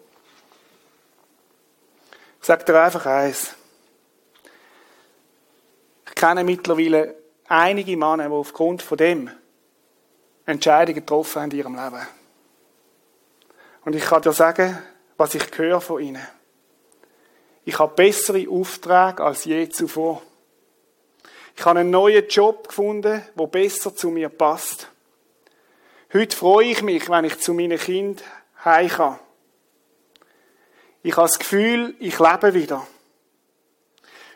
Ich 2.40 2.46
sage 2.46 2.64
dir 2.64 2.82
einfach 2.82 3.04
eins. 3.04 3.54
Ich 6.08 6.14
kenne 6.14 6.42
mittlerweile 6.42 7.16
einige 7.48 7.98
Männer, 7.98 8.28
die 8.28 8.34
aufgrund 8.34 8.80
von 8.80 8.96
dem 8.96 9.30
Entscheidungen 10.46 11.00
getroffen 11.00 11.42
haben 11.42 11.50
in 11.50 11.58
ihrem 11.58 11.74
Leben. 11.74 12.23
Und 13.84 13.94
ich 13.94 14.04
kann 14.04 14.22
dir 14.22 14.32
sagen, 14.32 14.78
was 15.16 15.34
ich 15.34 15.46
höre 15.56 15.80
von 15.80 16.02
ihnen. 16.02 16.26
Ich 17.64 17.78
habe 17.78 17.94
bessere 17.94 18.48
Aufträge 18.48 19.22
als 19.22 19.44
je 19.44 19.68
zuvor. 19.68 20.22
Ich 21.56 21.64
habe 21.64 21.80
einen 21.80 21.90
neuen 21.90 22.26
Job 22.28 22.68
gefunden, 22.68 23.22
der 23.38 23.46
besser 23.46 23.94
zu 23.94 24.10
mir 24.10 24.28
passt. 24.28 24.88
Heute 26.12 26.36
freue 26.36 26.66
ich 26.66 26.82
mich, 26.82 27.08
wenn 27.08 27.24
ich 27.24 27.38
zu 27.40 27.54
meinen 27.54 27.78
Kindern 27.78 28.24
heim 28.64 28.88
kann. 28.88 29.18
Ich 31.02 31.16
habe 31.16 31.28
das 31.28 31.38
Gefühl, 31.38 31.94
ich 31.98 32.18
lebe 32.18 32.54
wieder. 32.54 32.86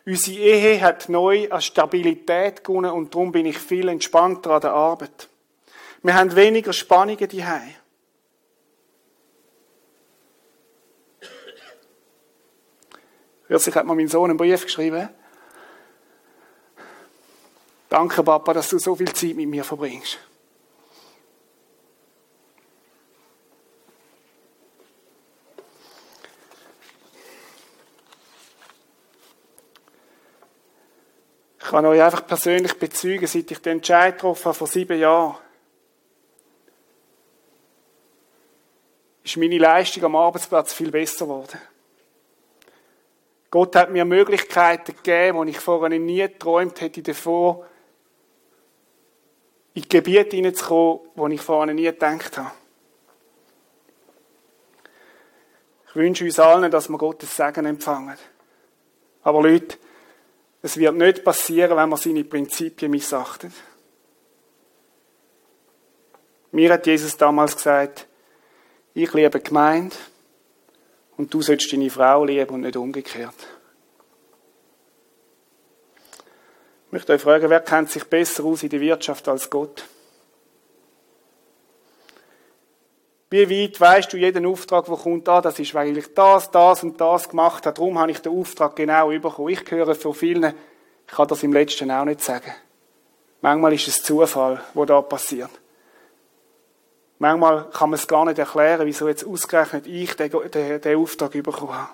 Unsere 0.04 0.38
Ehe 0.38 0.80
hat 0.80 1.08
neu 1.08 1.50
an 1.50 1.60
Stabilität 1.60 2.64
gewonnen 2.64 2.92
und 2.92 3.14
darum 3.14 3.32
bin 3.32 3.46
ich 3.46 3.58
viel 3.58 3.88
entspannter 3.88 4.52
an 4.52 4.60
der 4.60 4.72
Arbeit. 4.72 5.28
Wir 6.02 6.14
haben 6.14 6.34
weniger 6.34 6.72
Spannungen 6.72 7.28
daheim. 7.28 7.74
Kürzlich 13.48 13.74
hat 13.74 13.86
mir 13.86 13.94
mein 13.94 14.08
Sohn 14.08 14.28
einen 14.28 14.36
Brief 14.36 14.62
geschrieben. 14.62 15.08
Danke, 17.88 18.22
Papa, 18.22 18.52
dass 18.52 18.68
du 18.68 18.78
so 18.78 18.94
viel 18.94 19.10
Zeit 19.14 19.34
mit 19.34 19.48
mir 19.48 19.64
verbringst. 19.64 20.18
Ich 31.58 31.70
kann 31.70 31.86
euch 31.86 32.02
einfach 32.02 32.26
persönlich 32.26 32.78
bezeugen, 32.78 33.26
seit 33.26 33.50
ich 33.50 33.58
den 33.60 33.78
Entscheid 33.78 34.14
getroffen 34.14 34.44
habe, 34.46 34.54
vor 34.54 34.66
sieben 34.66 34.98
Jahren, 34.98 35.36
ist 39.22 39.36
meine 39.36 39.58
Leistung 39.58 40.04
am 40.04 40.16
Arbeitsplatz 40.16 40.72
viel 40.72 40.90
besser 40.90 41.26
geworden. 41.26 41.58
Gott 43.50 43.76
hat 43.76 43.90
mir 43.90 44.04
Möglichkeiten 44.04 44.94
gegeben, 44.94 45.46
die 45.46 45.52
ich 45.52 45.60
vorher 45.60 45.98
nie 45.98 46.18
geträumt 46.18 46.80
hätte 46.80 47.02
davon, 47.02 47.64
in 49.74 49.88
Gebiete 49.88 50.36
hineinzukommen, 50.36 51.00
wo 51.14 51.28
ich 51.28 51.40
vorher 51.40 51.72
nie 51.72 51.84
gedacht 51.84 52.36
habe. 52.36 52.50
Ich 55.88 55.96
wünsche 55.96 56.24
uns 56.24 56.38
allen, 56.38 56.70
dass 56.70 56.88
wir 56.88 56.98
Gottes 56.98 57.34
Segen 57.34 57.64
empfangen. 57.64 58.18
Aber 59.22 59.42
Leute, 59.42 59.78
es 60.60 60.76
wird 60.76 60.96
nicht 60.96 61.24
passieren, 61.24 61.76
wenn 61.76 61.88
man 61.88 61.98
seine 61.98 62.24
Prinzipien 62.24 62.90
missachtet. 62.90 63.52
Mir 66.50 66.72
hat 66.72 66.86
Jesus 66.86 67.16
damals 67.16 67.56
gesagt, 67.56 68.06
ich 68.94 69.12
liebe 69.12 69.40
Gemeinde 69.40 69.96
und 71.18 71.34
du 71.34 71.42
sollst 71.42 71.70
deine 71.72 71.90
Frau 71.90 72.24
lieben 72.24 72.54
und 72.54 72.60
nicht 72.62 72.76
umgekehrt. 72.76 73.34
Ich 76.86 76.92
möchte 76.92 77.12
euch 77.12 77.20
fragen, 77.20 77.50
wer 77.50 77.60
kennt 77.60 77.90
sich 77.90 78.04
besser 78.04 78.44
aus 78.44 78.62
in 78.62 78.70
der 78.70 78.80
Wirtschaft 78.80 79.28
als 79.28 79.50
Gott? 79.50 79.84
Wie 83.30 83.50
weit 83.50 83.78
weißt 83.78 84.10
du 84.10 84.16
jeden 84.16 84.46
Auftrag, 84.46 84.86
der 84.86 84.96
kommt, 84.96 85.28
ah, 85.28 85.42
das 85.42 85.58
ist, 85.58 85.74
weil 85.74 85.98
ich 85.98 86.14
das, 86.14 86.50
das 86.50 86.82
und 86.82 86.98
das 86.98 87.28
gemacht 87.28 87.66
habe, 87.66 87.74
darum 87.74 87.98
habe 87.98 88.10
ich 88.10 88.20
den 88.20 88.32
Auftrag 88.32 88.74
genau 88.74 89.08
bekommen. 89.08 89.50
Ich 89.50 89.70
höre 89.70 89.94
von 89.94 90.14
vielen, 90.14 90.54
ich 91.06 91.12
kann 91.12 91.28
das 91.28 91.42
im 91.42 91.52
Letzten 91.52 91.90
auch 91.90 92.06
nicht 92.06 92.22
sagen. 92.22 92.54
Manchmal 93.42 93.74
ist 93.74 93.88
es 93.88 94.02
Zufall, 94.02 94.62
wo 94.72 94.86
da 94.86 95.02
passiert. 95.02 95.50
Manchmal 97.18 97.68
kann 97.70 97.90
man 97.90 97.98
es 97.98 98.06
gar 98.06 98.24
nicht 98.24 98.38
erklären, 98.38 98.86
wieso 98.86 99.08
jetzt 99.08 99.26
ausgerechnet 99.26 99.86
ich 99.86 100.14
den, 100.14 100.30
den, 100.30 100.80
den 100.80 100.98
Auftrag 100.98 101.32
bekommen 101.32 101.74
habe. 101.74 101.90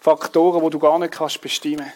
Faktoren, 0.00 0.64
die 0.64 0.70
du 0.70 0.78
gar 0.78 0.98
nicht 0.98 1.12
kannst 1.12 1.40
bestimmen. 1.40 1.92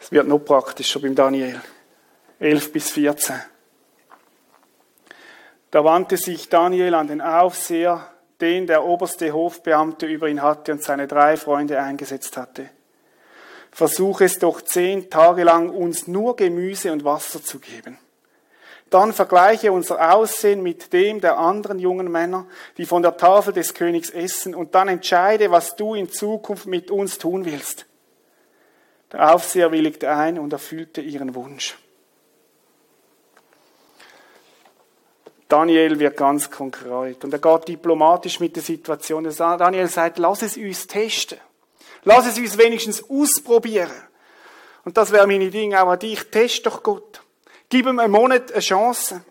Es 0.00 0.12
wird 0.12 0.26
noch 0.28 0.38
praktischer 0.38 1.00
beim 1.00 1.14
Daniel. 1.14 1.60
11 2.38 2.72
bis 2.72 2.90
14. 2.90 3.36
Da 5.70 5.84
wandte 5.84 6.16
sich 6.16 6.48
Daniel 6.48 6.94
an 6.94 7.08
den 7.08 7.20
Aufseher, 7.20 8.12
den 8.40 8.66
der 8.66 8.84
oberste 8.84 9.32
Hofbeamte 9.32 10.06
über 10.06 10.28
ihn 10.28 10.42
hatte 10.42 10.72
und 10.72 10.82
seine 10.82 11.06
drei 11.06 11.36
Freunde 11.36 11.80
eingesetzt 11.80 12.36
hatte. 12.36 12.70
Versuch 13.76 14.22
es 14.22 14.38
doch 14.38 14.62
zehn 14.62 15.10
Tage 15.10 15.44
lang, 15.44 15.68
uns 15.68 16.06
nur 16.06 16.34
Gemüse 16.34 16.92
und 16.92 17.04
Wasser 17.04 17.44
zu 17.44 17.58
geben. 17.58 17.98
Dann 18.88 19.12
vergleiche 19.12 19.70
unser 19.70 20.14
Aussehen 20.14 20.62
mit 20.62 20.94
dem 20.94 21.20
der 21.20 21.36
anderen 21.36 21.78
jungen 21.78 22.10
Männer, 22.10 22.46
die 22.78 22.86
von 22.86 23.02
der 23.02 23.18
Tafel 23.18 23.52
des 23.52 23.74
Königs 23.74 24.08
essen, 24.08 24.54
und 24.54 24.74
dann 24.74 24.88
entscheide, 24.88 25.50
was 25.50 25.76
du 25.76 25.94
in 25.94 26.10
Zukunft 26.10 26.64
mit 26.64 26.90
uns 26.90 27.18
tun 27.18 27.44
willst. 27.44 27.84
Der 29.12 29.34
Aufseher 29.34 29.70
willigte 29.72 30.08
ein 30.10 30.38
und 30.38 30.54
erfüllte 30.54 31.02
ihren 31.02 31.34
Wunsch. 31.34 31.76
Daniel 35.50 35.98
wird 35.98 36.16
ganz 36.16 36.50
konkret 36.50 37.22
und 37.24 37.30
er 37.34 37.40
geht 37.40 37.68
diplomatisch 37.68 38.40
mit 38.40 38.56
der 38.56 38.62
Situation. 38.62 39.30
Daniel 39.36 39.88
sagt, 39.88 40.16
lass 40.16 40.40
es 40.40 40.56
uns 40.56 40.86
testen. 40.86 41.36
Lass 42.08 42.24
es 42.24 42.38
uns 42.38 42.56
wenigstens 42.56 43.02
ausprobieren. 43.10 43.90
Und 44.84 44.96
das 44.96 45.10
wäre 45.10 45.26
meine 45.26 45.50
Dinge 45.50 45.82
auch 45.82 45.88
an 45.88 45.98
dich. 45.98 46.22
Test 46.30 46.64
doch 46.64 46.80
Gott. 46.84 47.20
Gib 47.68 47.84
ihm 47.84 47.98
einen 47.98 48.12
Monat 48.12 48.52
eine 48.52 48.60
Chance. 48.60 49.24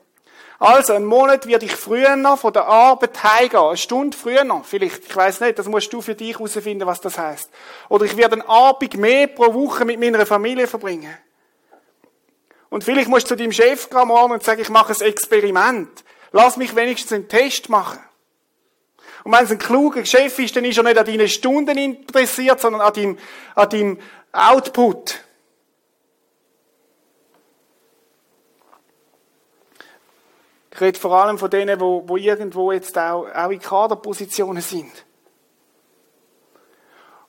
Also, 0.60 0.92
einen 0.92 1.06
Monat 1.06 1.48
werde 1.48 1.66
ich 1.66 1.74
früher 1.74 2.18
noch 2.18 2.38
von 2.38 2.52
der 2.52 2.66
Arbeit 2.66 3.24
heimgehen. 3.24 3.64
Eine 3.64 3.78
Stunde 3.78 4.18
früher 4.18 4.44
noch. 4.44 4.66
Vielleicht, 4.66 5.06
ich 5.06 5.16
weiß 5.16 5.40
nicht, 5.40 5.58
das 5.58 5.70
musst 5.70 5.92
du 5.94 6.02
für 6.02 6.16
dich 6.16 6.34
herausfinden, 6.34 6.86
was 6.86 7.00
das 7.00 7.18
heißt. 7.18 7.50
Oder 7.88 8.04
ich 8.04 8.18
werde 8.18 8.34
einen 8.34 8.42
Abend 8.42 8.98
mehr 8.98 9.28
pro 9.28 9.54
Woche 9.54 9.86
mit 9.86 9.98
meiner 9.98 10.26
Familie 10.26 10.68
verbringen. 10.68 11.18
Und 12.70 12.84
vielleicht 12.84 13.08
musst 13.08 13.28
du 13.28 13.30
zu 13.30 13.36
deinem 13.38 13.54
Chef 13.54 13.90
gehen 13.90 14.08
morgen 14.10 14.34
und 14.34 14.44
sagen, 14.44 14.60
ich 14.60 14.70
mache 14.70 14.92
ein 14.92 15.08
Experiment. 15.08 16.04
Lass 16.34 16.58
mich 16.58 16.76
wenigstens 16.76 17.14
einen 17.14 17.30
Test 17.30 17.70
machen. 17.70 18.00
Und 19.26 19.32
wenn 19.32 19.44
es 19.44 19.50
ein 19.50 19.58
kluger 19.58 20.06
Chef 20.06 20.38
ist, 20.38 20.56
dann 20.56 20.66
ist 20.66 20.78
er 20.78 20.84
nicht 20.84 21.00
an 21.00 21.06
deinen 21.06 21.28
Stunden 21.28 21.76
interessiert, 21.80 22.60
sondern 22.62 22.82
an 22.82 22.94
deinem, 22.94 23.18
an 23.56 23.70
deinem 23.70 24.00
Output. 24.32 25.20
Ich 30.72 30.80
rede 30.80 31.00
vor 31.00 31.14
allem 31.14 31.40
von 31.40 31.50
denen, 31.50 31.80
wo, 31.80 32.08
wo 32.08 32.18
irgendwo 32.18 32.72
jetzt 32.72 32.96
auch, 33.00 33.26
auch 33.34 33.50
in 33.50 33.60
Kaderpositionen 33.60 34.62
sind. 34.62 34.92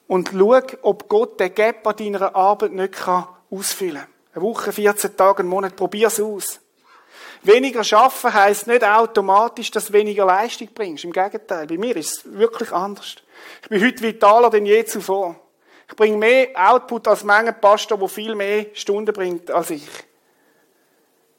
Und 0.06 0.32
schau, 0.34 0.60
ob 0.82 1.08
Gott 1.08 1.40
den 1.40 1.54
Gap 1.54 1.86
an 1.86 1.96
deiner 1.96 2.36
Arbeit 2.36 2.72
nicht 2.72 2.94
ausfüllen 3.48 3.96
kann. 3.96 4.08
Eine 4.34 4.44
Woche, 4.44 4.70
14 4.70 5.16
Tage, 5.16 5.40
einen 5.40 5.48
Monat, 5.48 5.76
probier 5.76 6.08
es 6.08 6.20
aus. 6.20 6.60
Weniger 7.42 7.84
schaffen 7.84 8.32
heisst 8.32 8.66
nicht 8.66 8.84
automatisch, 8.84 9.70
dass 9.70 9.86
du 9.86 9.92
weniger 9.92 10.24
Leistung 10.24 10.68
bringst. 10.74 11.04
Im 11.04 11.12
Gegenteil, 11.12 11.66
bei 11.66 11.78
mir 11.78 11.96
ist 11.96 12.18
es 12.18 12.32
wirklich 12.32 12.72
anders. 12.72 13.16
Ich 13.62 13.68
bin 13.68 13.84
heute 13.84 14.02
vitaler 14.02 14.50
denn 14.50 14.66
je 14.66 14.84
zuvor. 14.84 15.36
Ich 15.88 15.94
bringe 15.94 16.16
mehr 16.16 16.48
Output 16.54 17.06
als 17.08 17.24
Menge 17.24 17.52
Pastor, 17.52 17.98
der 17.98 18.08
viel 18.08 18.34
mehr 18.34 18.66
Stunden 18.74 19.12
bringt 19.12 19.50
als 19.50 19.70
ich. 19.70 19.86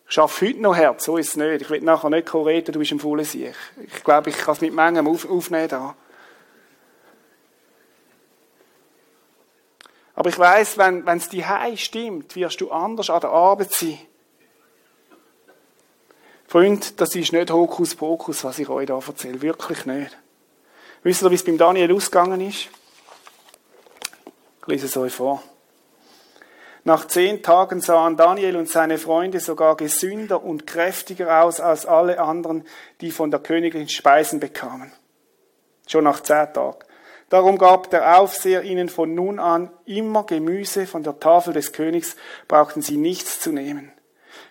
Ich 0.07 0.13
schaffe 0.13 0.47
heute 0.47 0.61
noch 0.61 0.75
Herz, 0.75 1.03
so 1.03 1.17
ist 1.17 1.29
es 1.29 1.35
nicht. 1.35 1.63
Ich 1.63 1.69
will 1.69 1.81
nachher 1.81 2.09
nicht 2.09 2.33
reden, 2.33 2.71
du 2.71 2.79
bist 2.79 2.93
ein 2.93 2.99
fauler 2.99 3.25
Sieg. 3.25 3.55
Ich 3.85 4.03
glaube, 4.03 4.29
ich 4.29 4.37
kann 4.37 4.53
es 4.55 4.61
mit 4.61 4.73
Mengen 4.73 5.05
auf, 5.05 5.29
aufnehmen 5.29 5.67
da. 5.67 5.95
Aber 10.15 10.29
ich 10.29 10.39
weiß, 10.39 10.77
wenn 10.77 11.05
es 11.05 11.29
die 11.29 11.43
stimmt, 11.75 12.35
wirst 12.35 12.61
du 12.61 12.71
anders 12.71 13.09
an 13.09 13.19
der 13.19 13.29
Arbeit 13.29 13.71
sein. 13.73 13.99
Freund, 16.47 17.01
das 17.01 17.13
ist 17.13 17.33
nicht 17.33 17.51
Hokuspokus, 17.51 18.45
was 18.45 18.59
ich 18.59 18.69
euch 18.69 18.87
da 18.87 18.97
erzähle. 18.97 19.41
Wirklich 19.41 19.85
nicht. 19.85 20.17
Wisst 21.03 21.21
ihr, 21.21 21.29
wie 21.29 21.35
es 21.35 21.43
beim 21.43 21.57
Daniel 21.57 21.93
ausgegangen 21.93 22.39
ist? 22.39 22.69
Ich 24.61 24.67
lese 24.67 24.85
es 24.85 24.95
euch 24.95 25.13
vor. 25.13 25.43
Nach 26.85 27.05
zehn 27.05 27.43
Tagen 27.43 27.81
sahen 27.81 28.15
Daniel 28.15 28.55
und 28.55 28.69
seine 28.69 28.97
Freunde 28.97 29.41
sogar 29.41 29.75
gesünder 29.75 30.41
und 30.41 30.65
kräftiger 30.65 31.43
aus 31.43 31.59
als 31.59 31.85
alle 31.85 32.19
anderen, 32.19 32.65
die 33.01 33.11
von 33.11 33.29
der 33.29 33.41
Königin 33.41 33.89
Speisen 33.89 34.39
bekamen. 34.39 34.93
Schon 35.85 36.05
nach 36.05 36.21
zehn 36.21 36.53
Tagen. 36.53 36.79
Darum 37.27 37.57
gab 37.57 37.89
der 37.89 38.19
Aufseher 38.19 38.63
ihnen 38.63 38.87
von 38.87 39.13
nun 39.13 39.39
an 39.39 39.69
immer 39.85 40.25
Gemüse 40.25 40.87
von 40.87 41.03
der 41.03 41.19
Tafel 41.19 41.51
des 41.51 41.73
Königs, 41.73 42.15
brauchten 42.47 42.81
sie 42.81 42.95
nichts 42.95 43.41
zu 43.41 43.51
nehmen. 43.51 43.91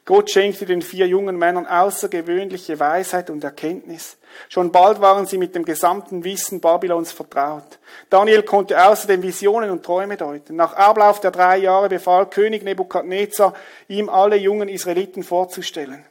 Gott 0.06 0.30
schenkte 0.30 0.66
den 0.66 0.82
vier 0.82 1.08
jungen 1.08 1.36
Männern 1.36 1.66
außergewöhnliche 1.66 2.78
Weisheit 2.78 3.28
und 3.28 3.42
Erkenntnis. 3.42 4.18
Schon 4.48 4.70
bald 4.70 5.00
waren 5.00 5.26
sie 5.26 5.36
mit 5.36 5.56
dem 5.56 5.64
gesamten 5.64 6.22
Wissen 6.22 6.60
Babylons 6.60 7.10
vertraut. 7.10 7.80
Daniel 8.08 8.44
konnte 8.44 8.86
außerdem 8.86 9.20
Visionen 9.20 9.68
und 9.68 9.84
Träume 9.84 10.16
deuten. 10.16 10.54
Nach 10.54 10.74
Ablauf 10.74 11.18
der 11.18 11.32
drei 11.32 11.56
Jahre 11.56 11.88
befahl 11.88 12.30
König 12.30 12.62
Nebukadnezar, 12.62 13.52
ihm 13.88 14.08
alle 14.08 14.36
jungen 14.36 14.68
Israeliten 14.68 15.24
vorzustellen. 15.24 16.06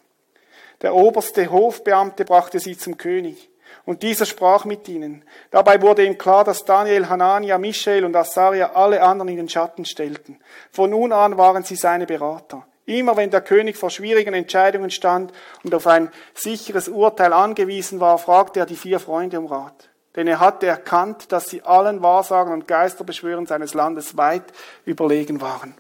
Der 0.82 0.94
oberste 0.94 1.50
Hofbeamte 1.50 2.26
brachte 2.26 2.60
sie 2.60 2.78
zum 2.78 2.98
König. 2.98 3.50
Und 3.86 4.04
dieser 4.04 4.26
sprach 4.26 4.66
mit 4.66 4.90
ihnen. 4.90 5.24
Dabei 5.52 5.82
wurde 5.82 6.04
ihm 6.04 6.18
klar, 6.18 6.44
dass 6.44 6.66
Daniel, 6.66 7.08
Hanania, 7.08 7.58
Michael 7.58 8.04
und 8.04 8.16
Asaria 8.16 8.74
alle 8.74 9.02
anderen 9.02 9.30
in 9.30 9.38
den 9.38 9.50
Schatten 9.50 9.86
stellten. 9.86 10.38
Von 10.70 10.90
nun 10.90 11.14
an 11.14 11.38
waren 11.38 11.64
sie 11.64 11.78
seine 11.78 12.06
Berater. 12.06 12.68
Immer 12.86 13.18
wenn 13.18 13.32
der 13.32 13.42
König 13.42 13.78
vor 13.78 13.90
schwierigen 13.90 14.34
Entscheidungen 14.36 14.92
stand 14.92 15.34
und 15.64 15.74
auf 15.74 15.88
ein 15.88 16.12
sicheres 16.36 16.88
Urteil 16.88 17.34
angewiesen 17.34 18.00
war, 18.00 18.18
fragte 18.20 18.60
er 18.60 18.66
die 18.68 18.76
vier 18.76 19.00
Freunde 19.00 19.40
um 19.40 19.48
Rat. 19.48 19.90
Denn 20.16 20.28
er 20.28 20.40
hatte 20.40 20.68
erkannt, 20.68 21.32
dass 21.32 21.50
sie 21.50 21.64
allen 21.64 22.02
Wahrsagen 22.04 22.54
und 22.54 22.68
Geisterbeschwören 22.68 23.48
seines 23.48 23.74
Landes 23.74 24.18
weit 24.18 24.46
überlegen 24.86 25.42
waren. 25.42 25.76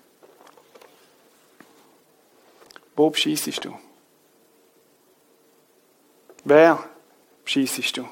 Wo 2.95 3.09
beschießest 3.09 3.65
du? 3.65 3.77
Wer 6.43 6.83
beschießest 7.43 7.97
du? 7.97 8.07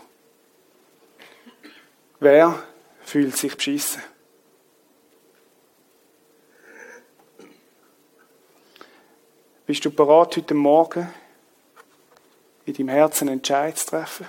Wer 2.20 2.64
fühlt 3.04 3.36
sich 3.36 3.56
beschissen? 3.56 4.02
Bist 9.74 9.86
du 9.86 9.90
bereit, 9.90 10.38
heute 10.38 10.54
Morgen 10.54 11.12
in 12.66 12.76
deinem 12.76 12.90
Herzen 12.90 13.28
einen 13.28 13.40
Entscheid 13.40 13.76
zu 13.76 13.88
treffen? 13.88 14.28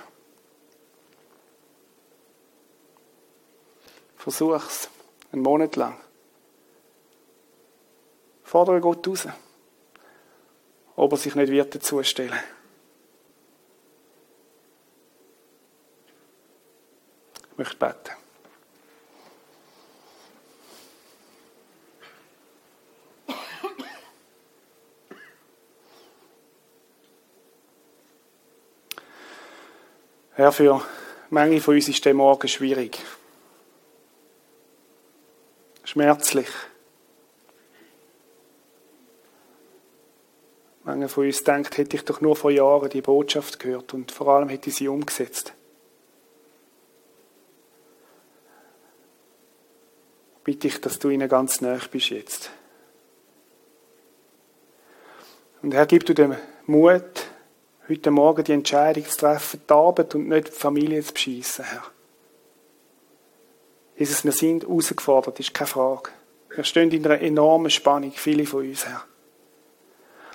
Versuch's. 4.17 4.89
Einen 5.31 5.43
Monat 5.43 5.75
lang. 5.75 5.99
Fordere 8.43 8.81
Gott 8.81 9.07
raus. 9.07 9.27
Ob 10.95 11.11
er 11.11 11.17
sich 11.19 11.35
nicht 11.35 11.51
wird 11.51 11.75
dazu 11.75 12.01
stellen. 12.01 12.39
Ich 17.51 17.57
möchte 17.59 17.75
beten. 17.75 18.24
Herr, 30.37 30.51
für 30.51 30.81
manche 31.29 31.61
von 31.61 31.75
uns 31.75 31.87
ist 31.87 32.03
der 32.03 32.13
Morgen 32.13 32.49
schwierig. 32.49 33.01
Schmerzlich. 35.85 36.49
Manche 40.83 41.07
von 41.07 41.25
uns 41.25 41.41
denkt, 41.45 41.77
hätte 41.77 41.95
ich 41.95 42.03
doch 42.03 42.19
nur 42.19 42.35
vor 42.35 42.51
Jahren 42.51 42.89
die 42.89 43.01
Botschaft 43.01 43.59
gehört 43.59 43.93
und 43.93 44.11
vor 44.11 44.27
allem 44.27 44.49
hätte 44.49 44.69
ich 44.69 44.75
sie 44.75 44.89
umgesetzt. 44.89 45.53
Bitte 50.43 50.67
ich, 50.67 50.81
dass 50.81 50.99
du 50.99 51.09
ihnen 51.09 51.29
ganz 51.29 51.61
nahe 51.61 51.79
bist 51.89 52.09
jetzt. 52.09 52.51
Und 55.61 55.73
Herr, 55.73 55.85
gib 55.85 56.05
du 56.05 56.13
dem 56.13 56.35
Mut, 56.65 57.25
heute 57.87 58.11
Morgen 58.11 58.43
die 58.43 58.53
Entscheidung 58.53 59.05
zu 59.05 59.17
treffen, 59.17 59.61
die 59.67 59.73
Arbeit 59.73 60.15
und 60.15 60.27
nicht 60.27 60.47
die 60.47 60.51
Familie 60.51 61.03
zu 61.03 61.13
beschissen, 61.13 61.65
Herr. 61.65 61.83
Jesus, 63.97 64.25
wir 64.25 64.31
sind 64.31 64.63
herausgefordert, 64.63 65.39
ist 65.39 65.53
keine 65.53 65.67
Frage. 65.67 66.09
Wir 66.49 66.63
stehen 66.63 66.91
in 66.91 67.05
einer 67.05 67.21
enormen 67.21 67.69
Spannung, 67.69 68.11
viele 68.11 68.45
von 68.45 68.67
uns, 68.67 68.85
Herr. 68.85 69.03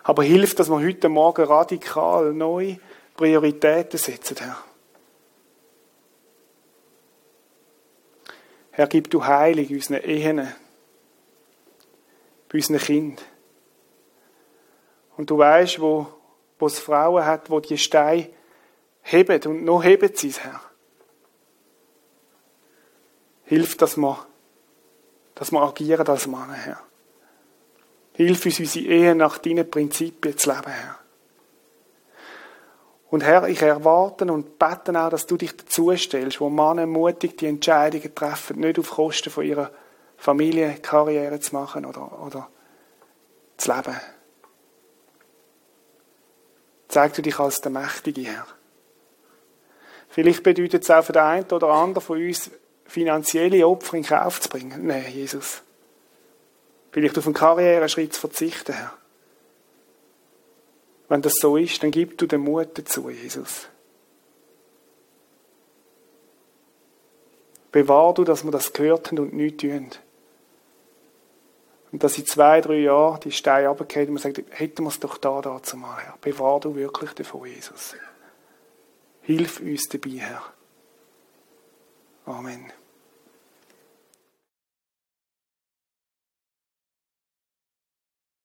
Aber 0.03 0.23
hilft, 0.23 0.59
dass 0.59 0.71
wir 0.71 0.81
heute 0.81 1.09
Morgen 1.09 1.45
radikal 1.45 2.33
neue 2.33 2.79
Prioritäten 3.17 3.99
setzen, 3.99 4.37
Herr. 4.39 4.65
Herr, 8.71 8.87
gib 8.87 9.11
du 9.11 9.25
Heilig 9.27 9.71
unseren 9.71 10.03
Ehen, 10.03 10.49
unseren 12.53 12.79
Kindern. 12.79 13.25
Und 15.17 15.29
du 15.29 15.37
weißt, 15.37 15.81
wo 15.81 16.07
wo 16.61 16.67
es 16.67 16.79
Frauen 16.79 17.25
hat, 17.25 17.51
wo 17.51 17.61
die 17.61 17.79
Steine 17.79 18.29
heben 19.03 19.43
und 19.47 19.65
noch 19.65 19.83
heben 19.83 20.15
sie 20.15 20.29
es, 20.29 20.41
Herr. 20.41 20.61
Hilf, 23.45 23.77
dass 23.77 23.97
wir, 23.97 24.27
dass 25.35 25.51
wir 25.51 25.61
agieren 25.61 26.07
als 26.07 26.27
Mann, 26.27 26.53
Herr. 26.53 26.81
Hilf 28.13 28.45
uns, 28.45 28.61
unsere 28.61 28.87
Ehe 28.87 29.15
nach 29.15 29.39
deinen 29.39 29.69
Prinzipien 29.69 30.37
zu 30.37 30.51
leben, 30.51 30.71
Herr. 30.71 30.99
Und 33.09 33.25
Herr, 33.25 33.49
ich 33.49 33.61
erwarte 33.61 34.33
und 34.33 34.57
bete 34.59 34.97
auch, 34.97 35.11
dass 35.11 35.27
du 35.27 35.37
dich 35.37 35.57
dazu 35.57 35.91
stellst, 35.97 36.41
wo 36.41 36.49
Männer 36.49 36.87
mutig 36.87 37.37
die 37.39 37.47
Entscheidungen 37.47 38.15
treffen, 38.15 38.61
nicht 38.61 38.79
auf 38.79 38.91
Kosten 38.91 39.31
von 39.31 39.45
ihrer 39.45 39.73
Familie 40.17 40.75
Karriere 40.75 41.41
zu 41.41 41.57
machen 41.57 41.85
oder, 41.87 42.23
oder 42.25 42.49
zu 43.57 43.73
leben. 43.73 43.97
Zeig 46.91 47.15
du 47.15 47.23
dich 47.23 47.39
als 47.39 47.61
der 47.61 47.71
mächtige 47.71 48.23
Herr. 48.23 48.47
Vielleicht 50.09 50.43
bedeutet 50.43 50.83
es 50.83 50.91
auch 50.91 51.05
für 51.05 51.13
den 51.13 51.23
einen 51.23 51.51
oder 51.53 51.69
anderen 51.69 52.05
von 52.05 52.19
uns, 52.19 52.51
finanzielle 52.85 53.67
Opfer 53.67 53.97
in 53.97 54.03
Kauf 54.03 54.41
zu 54.41 54.49
bringen. 54.49 54.87
Nein, 54.87 55.07
Jesus. 55.13 55.63
Vielleicht 56.91 57.17
auf 57.17 57.27
einen 57.27 57.35
Karriereschritt 57.35 58.13
zu 58.13 58.21
verzichten, 58.21 58.73
Herr. 58.73 58.93
Wenn 61.09 61.23
das 61.23 61.35
so 61.35 61.57
ist, 61.57 61.81
dann 61.81 61.93
gib 61.93 62.19
du 62.19 62.27
den 62.27 62.41
Mut 62.41 62.71
dazu, 62.75 63.09
Jesus. 63.09 63.69
Bewahr 67.71 68.15
du, 68.15 68.25
dass 68.25 68.43
wir 68.43 68.51
das 68.51 68.73
gehört 68.73 69.13
haben 69.13 69.21
und 69.21 69.33
nichts 69.33 69.63
tun. 69.63 69.91
Und 71.93 72.05
dass 72.05 72.19
in 72.19 72.27
zwei, 72.27 72.61
drei 72.61 72.79
Jahren 72.79 73.21
die 73.21 73.33
Steine 73.33 73.69
runtergehen 73.69 74.09
und 74.09 74.15
man 74.15 74.23
sagt, 74.23 74.43
hätten 74.51 74.85
wir 74.85 74.89
es 74.89 75.01
doch 75.01 75.19
da, 75.19 75.41
da 75.41 75.63
zumal, 75.63 76.01
Herr. 76.01 76.15
Bewahr 76.21 76.61
du 76.61 76.77
wirklich 76.77 77.13
davon, 77.13 77.47
Jesus. 77.47 77.97
Hilf 79.23 79.61
uns 79.61 79.89
dabei, 79.89 80.19
Herr. 80.19 80.43
Amen. 82.27 82.73